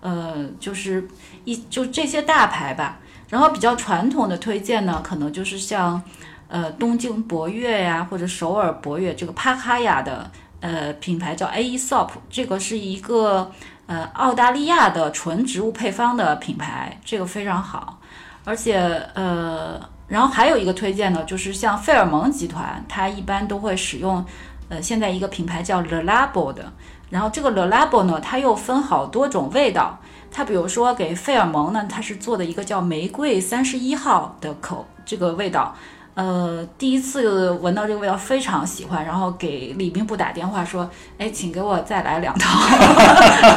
[0.00, 1.06] 呃，就是
[1.44, 2.98] 一就这些大牌吧。
[3.28, 6.02] 然后比较传统的推荐呢，可能就是像
[6.48, 10.28] 呃东京博悦呀，或者首尔博悦这个帕卡雅的。
[10.60, 13.52] 呃，品牌叫 Aesop，这个是一个
[13.86, 18.00] 呃澳大利亚的纯植物配方的品牌，这个非常好。
[18.44, 18.78] 而且
[19.14, 24.24] 呃，然后还有一个推荐呢，就是像费尔蒙集团，它一般都会使用
[24.68, 26.72] 呃现在一个品牌叫 Le Labo 的。
[27.10, 29.98] 然后这个 Le Labo 呢，它又分好多种味道。
[30.30, 35.74] 它比如说给费尔蒙呢，它是做的一个叫玫瑰三十一号的口这个味道。
[36.14, 40.88] 呃，第一次闻到这个味道非常喜欢，然后给礼宾部打电话说
[41.18, 42.68] ：“哎，请给我再来两套。”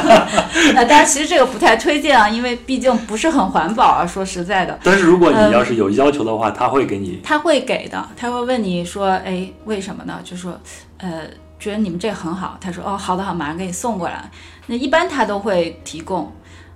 [0.74, 4.04] 那当然，其实这个不太推荐啊，因为毕竟不是很环保啊。
[4.04, 10.58] 说实在的，但是如果你要是有要求的话，他会给你，他会给的，他会问你说：“哎，为什么呢？”就说
[10.98, 11.22] ：“呃，
[11.60, 14.28] 觉得你们这很好。”他说：“哦，好的好，马上给你送过来。”
[14.66, 16.32] 那一般他都会提供。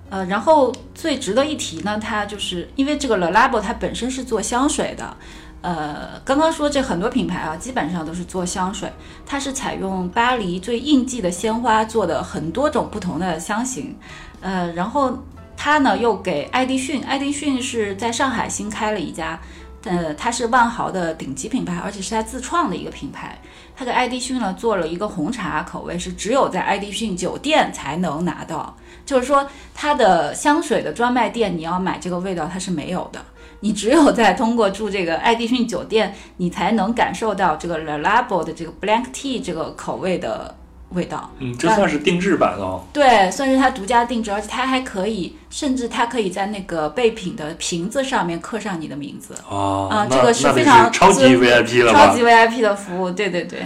[0.09, 5.17] 呃，然后最值得一提呢，它就是因为这个 Le Labo 它本身是做香水的。
[5.63, 8.91] 呃，刚刚说这很多品牌啊，基本上都是做香水，
[9.25, 13.95] 它是采用巴黎最应季的鲜花做的很多种不同的香型，
[14.41, 15.17] 呃，然后
[15.55, 19.39] 它呢又给爱迪逊，爱迪逊是在上海新开了一家，
[19.85, 23.39] 呃，它是万豪的顶级品牌，而且是它自创的一个品牌，
[23.73, 28.75] 它给爱迪逊呢做了一个红茶口味，是只有在爱迪逊酒店才能拿到，
[29.05, 33.19] 就是说它的香水的专卖店你要买这个味道它是没有的。
[33.59, 40.53] 你只有在通过住这个爱迪逊酒店，你才能感受到这个 Le Labo 的这个 Black Tea 这个口味的
[40.89, 41.31] 味道。
[41.39, 42.83] 嗯，这算是定制版哦。
[42.91, 49.33] 对，算是它独家定制，而且它还可以，甚至它可以在那个备品的瓶子上面刻上你的名字。
[49.49, 53.65] 哦，啊，这个是非常超级 VIP 了超级 VIP 的服务，对对对。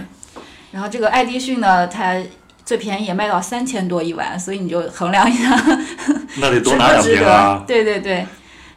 [0.70, 2.14] 然后这个爱迪逊呢，它
[2.68, 5.56] 最便宜也卖到三千多一碗，所以你就衡量一下，
[6.36, 7.64] 那得多拿两瓶啊。
[7.66, 8.26] 对对对。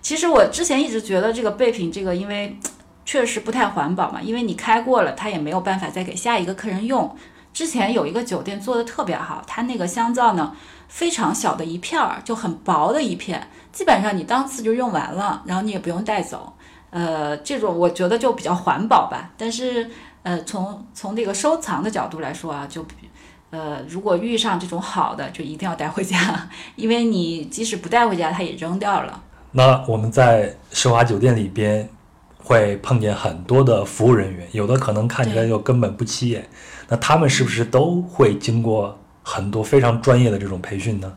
[0.02, 2.58] 其实我之前一直觉得这个备品这个，因为
[3.04, 7.14] 确实不太环保嘛，因为你开过了，它也没有办法再给下一个客人用。
[7.52, 10.56] 之前有一个酒店做的特别好，它那个香皂呢
[10.88, 16.54] 非常小的一片儿，就很薄的一片，基本上你当次就用完了，然后你也不用带走。
[16.92, 19.32] 呃，这种我觉得就比较环保吧。
[19.38, 19.90] 但是
[20.24, 22.86] 呃，从从这个收藏的角度来说啊，就
[23.52, 29.22] 呃，如果遇上这种好的，就一定要带回家， 因为你即使不带回家，它也扔掉了。
[29.52, 31.88] 那我们在奢华酒店里边
[32.38, 36.48] 会碰见很多的服务人员，有的可能看起来就根本不起眼。
[36.88, 41.14] 那他们是不是都会经过很多非常专业的这种培训呢？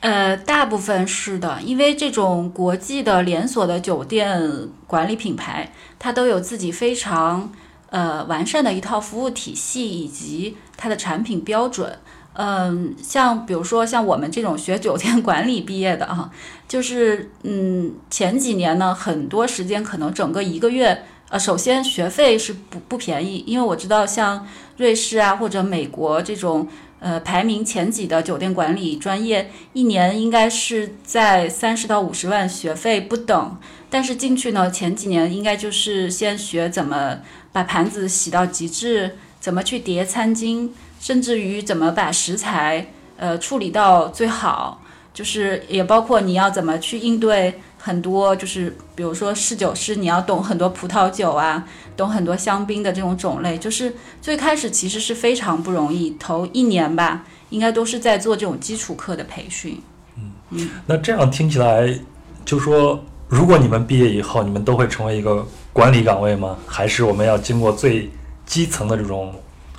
[0.00, 4.40] 呃，大部分是的，因为这种国际的连锁的酒店
[4.86, 7.50] 管理品牌，它都有自己非常
[7.90, 11.98] 呃完善的一套服务体系以及它的产品标准。
[12.40, 16.30] 嗯，像比如说像我们这种学酒店管理毕业的啊，
[16.68, 26.68] 就是嗯前几年呢，很多时间可能整个一个月，呃，首先学费是不不便宜，因为我知道像瑞士啊或者美国这种
[27.00, 33.56] 呃排名前几的酒店管理专业，一年应该是在三十到五十万学费不等，
[33.90, 37.18] 但是进去呢前几年应该就是先学怎么
[37.52, 40.70] 把盘子洗到极致，怎么去叠餐巾。
[41.00, 42.84] 甚至于怎么把食材
[43.16, 44.82] 呃处理到最好，
[45.14, 51.64] 就是也包括你要怎么去应对很多，就是比如说侍酒师，你要懂很多葡萄酒啊，
[51.96, 53.56] 懂很多香槟的这种种类。
[53.56, 59.80] 就是最开始其实是非常不容易，头一年吧，应该都是在做这种基础课的培训。
[60.16, 61.96] 嗯嗯，那这样听起来，
[62.44, 66.56] 就说如果你们毕业以后，你们都会成为一个管理岗位吗？
[66.66, 68.10] 还是我们要经过最
[68.46, 69.34] 基层的这种？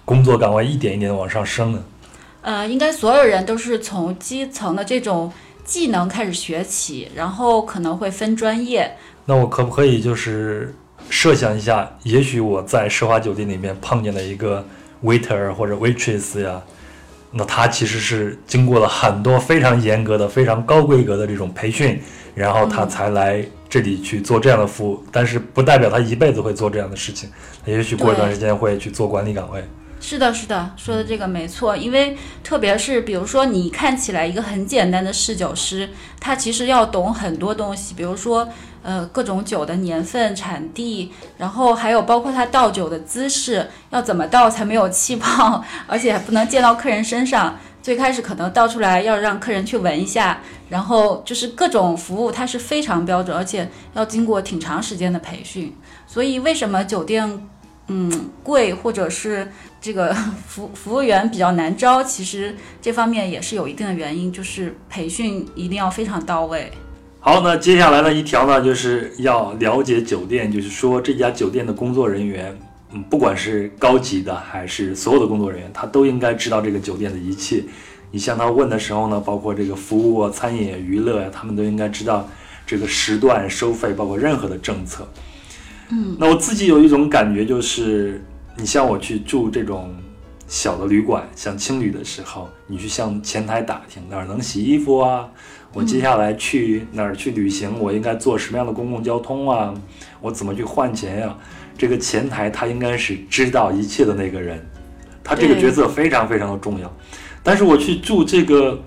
[0.06, 1.84] 工作岗位一点一点的往上升呢？
[2.42, 5.32] 呃，应该所有人都是从基层的这种
[5.64, 8.98] 技能开始学起，然后可能会分专业。
[9.26, 10.74] 那我可不可以就是
[11.12, 14.66] 设想一下，也许我在奢华酒店里面碰见了一个
[15.04, 16.60] waiter 或者 waitress 呀，
[17.32, 22.02] 那他其实是经过了很多非常严格的、非常高规格的这种培训，
[22.34, 25.04] 然后他才来这里去做这样的服务。
[25.12, 27.30] 但是不代表他一辈子会做这样的事情，
[27.66, 29.64] 也许过一段时间会去做管理岗位。
[30.02, 31.76] 是的，是的，说的这个没错。
[31.76, 35.90] 因为特别是比如说，你看起来一个很简单的侍酒师，
[36.22, 38.48] 他其实要懂很多东西，比如说
[38.84, 47.58] 呃各种酒的年份、产地，然后还有包括他倒酒的姿势，要怎么倒才没有气泡， 而且还不能溅到客人身上。
[47.82, 55.74] 最开始可能倒出来要让客人去闻一下，然后就是各种服务，它是非常标准，而且要经过挺长时间的培训。
[56.06, 57.48] 所以为什么酒店
[57.88, 59.50] 嗯贵，或者是
[59.80, 60.14] 这个
[60.46, 66.70] 服服务员比较难招，其实这方面也是有一定的原因，就是培训一定要非常到位。
[67.22, 72.58] 好，那接下来呢一条呢，就是要了解酒店，就是说这家酒店的工作人员，
[72.94, 77.62] 嗯，不管是高级的还是所有的工作人员，他都应该知道这个酒店的一切。
[78.10, 82.26] 你向他问的时候呢，包括这个服务啊、餐饮、娱乐呀、他们都应该知道
[82.66, 85.06] 这个时段收费，包括任何的政策。
[85.90, 88.24] 嗯，那我自己有一种感觉，就是
[88.56, 89.94] 你像我去住这种
[90.48, 95.30] 小的旅馆，像青旅的时候，你去向前台打听哪儿能洗衣服啊，
[95.74, 99.74] 我接下来去哪儿去旅行，我应该坐什么样的公共交通啊，
[100.20, 101.38] 我怎么去换钱呀、
[101.78, 104.60] 这个前台他应该是知道一切的那个人，
[105.24, 106.92] 他这个角色非常非常的重要。
[107.44, 108.78] 但是我去住这个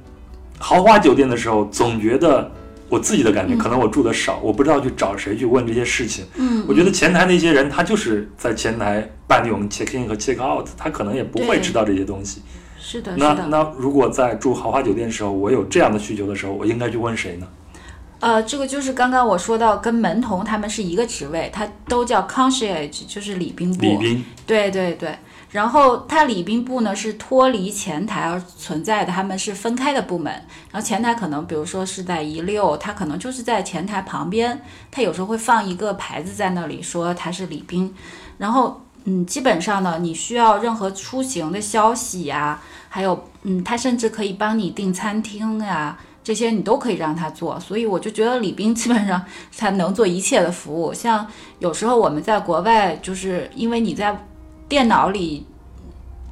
[0.59, 2.51] 豪华酒店的时候，总觉得
[2.89, 6.25] 我自己的感觉，可能我住的少，我不知道去找谁去问这些事情。
[6.37, 12.43] 嗯，我觉得前台那些人，他就是在前台办理我们 check in 和 check out，他可能也不会知道这些东西。
[12.83, 13.47] 是的，是那的。
[13.47, 17.47] 那如果在住豪华酒店的时候，我有这样的需求的时候，我应该去问谁呢？
[18.19, 23.83] 呃，这个就是刚刚我说到，跟门童他们是一个职位，他都叫 concierge，就是礼宾部。
[23.85, 25.19] 礼宾，对对对，
[25.51, 30.33] 然后它礼宾部呢是脱离前台而存在的，他们是分开的部门。
[30.71, 37.93] 然后前台可能比如说是在一六，它可能就是在前台旁边，它有时候会放一个牌子在那里说它是礼宾。
[38.39, 49.21] 然后嗯，基本上呢，你需要任何出行的消息呀、还有嗯，他甚至可以帮你订餐厅呀、这些你都可以让他做，所以我就觉得礼宾基本上
[49.57, 50.95] 他能做一切的服务。
[50.95, 51.27] 像
[51.59, 54.17] 有时候我们在国外，就是因为你在
[54.69, 55.45] 电脑里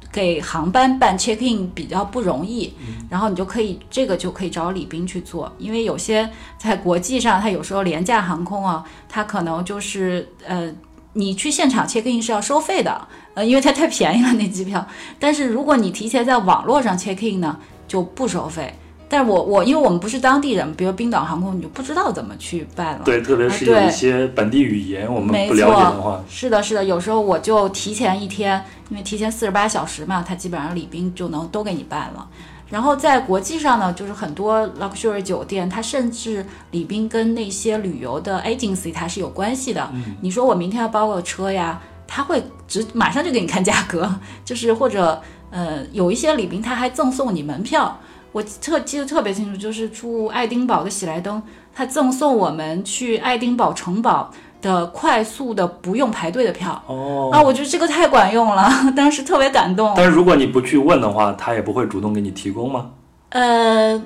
[0.09, 2.73] 给航班办 check in 比较不容易，
[3.09, 10.73] 然后你就可以这个就可以找李斌去做，因为有些在国际上，他有时候廉价航空啊，他可能就是呃。
[11.13, 14.85] 你去现场 check in 是要收费的，呃，因为它太便宜了那机票。
[15.19, 17.57] 但是如果你提前在网络上 check in 呢，
[17.87, 18.73] 就不收费。
[19.09, 23.01] 但是我我因为我们不是当地人，比如冰岛航空，你就不知道怎么去办了。
[23.03, 32.25] 对，特别是有一些本地语言我们没不了解的话错，，是的，是的，有时候我就提前一天，因为提前四十八小时嘛，他基本上礼宾就能都给你办了。
[32.71, 39.91] 然后在国际上呢，就是很多 luxury 酒店，它甚至礼宾跟那些旅游的 agency 它是有关系的。
[40.21, 44.09] 你说我明天要包个车呀，他会直马上就给你看价格，
[44.45, 47.99] 就是或者呃有一些礼宾他还赠送你门票。
[48.31, 51.43] 我特记得特别清楚，就是住爱丁堡的喜来登，
[51.75, 54.31] 他赠送我们去爱丁堡城堡
[54.61, 56.81] 的快速的不用排队的票。
[56.87, 57.29] 哦。
[57.33, 59.93] 啊，我觉得这个太管用了， 当时特别感动。
[59.95, 62.91] 但是如果你不去问的话，他也不会主动给你提供吗？
[63.29, 64.01] 呃，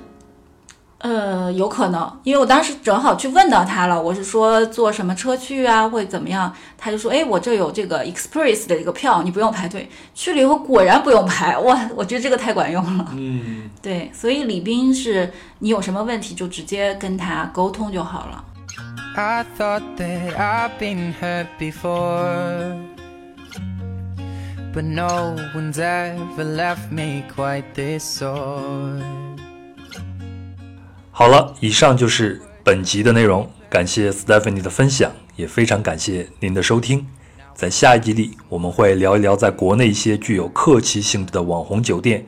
[0.98, 6.52] 呃，有可能，因为我当时正好去问到他了，我是说坐什么车去啊，会怎么样？
[6.78, 9.88] 他就说，哎，我这有这个 Express 的这个票，你不用排队。
[10.14, 13.06] 去了以后果然不用排，哇， 我觉得这个太管用了。
[13.12, 18.44] 嗯，对，所以李斌是你有什么问题就直接跟他沟通就好了。
[19.18, 22.76] I thought that I've been hurt before.
[24.74, 29.00] But no one's ever left me quite this sore.
[31.10, 37.06] 好了，以上就是本集的内容，感谢 Stephanie 的分享，也非常感谢您的收听。
[37.54, 42.26] 在下一集里，我们会聊一聊在国内一些具有客气性质的网红酒店，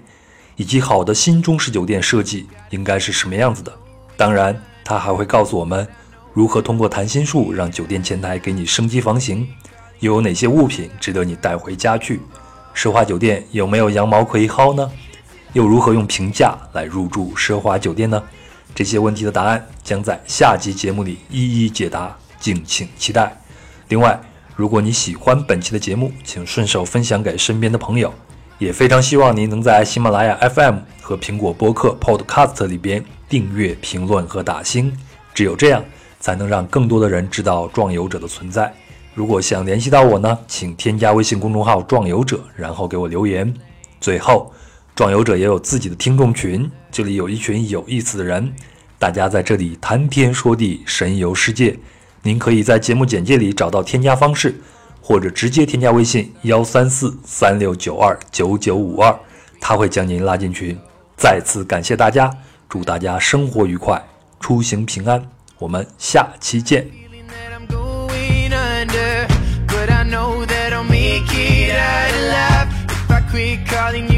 [0.57, 3.71] 以及好的新中式酒店设计应该是什么样子的。
[4.17, 5.87] 当然，他还会告诉我们
[6.33, 9.47] 如何通过谈心术让酒店前台给你升级房型，
[10.01, 12.21] 又有哪些物品值得你带回家去。
[12.75, 14.89] 奢华酒店有没有羊毛可以薅呢？
[15.55, 18.23] 又如何用平价来入住奢华酒店呢？
[18.75, 23.37] 这些问题的答案将在下集节目里一一解答，敬请期待。
[23.89, 24.21] 另外，
[24.55, 28.13] 如果你喜欢本期的节目，请顺手分享给身边的朋友，
[28.59, 34.97] 也非常希望您能在喜马拉雅 FM 和苹果播客 Podcast 里边订阅、评论和打星，
[35.35, 35.83] 只有这样
[36.21, 38.73] 才能让更多的人知道壮游者的存在。
[39.15, 43.53] 如果想联系到我呢，请添加微信公众号“壮游者”，然后给我留言。
[44.01, 44.53] 最后，
[44.95, 48.53] 壮游者也有自己的听众群，这里有一群有意思的人，
[48.99, 51.77] 大家在这里谈天说地，神游世界。
[52.23, 54.61] 您可以在节目简介里找到添加方式，
[55.01, 59.19] 或者直接添加微信幺三四三六九二九九五二，
[59.61, 60.79] 他会将您拉进群。
[61.17, 62.31] 再次感谢大家，
[62.69, 64.01] 祝大家生活愉快，
[64.39, 65.38] 出行平安。
[65.59, 66.85] 我们下期见。
[66.85, 69.27] feeling that I'm going under,
[69.67, 74.18] but I know that I'll make it out alive if I quit calling you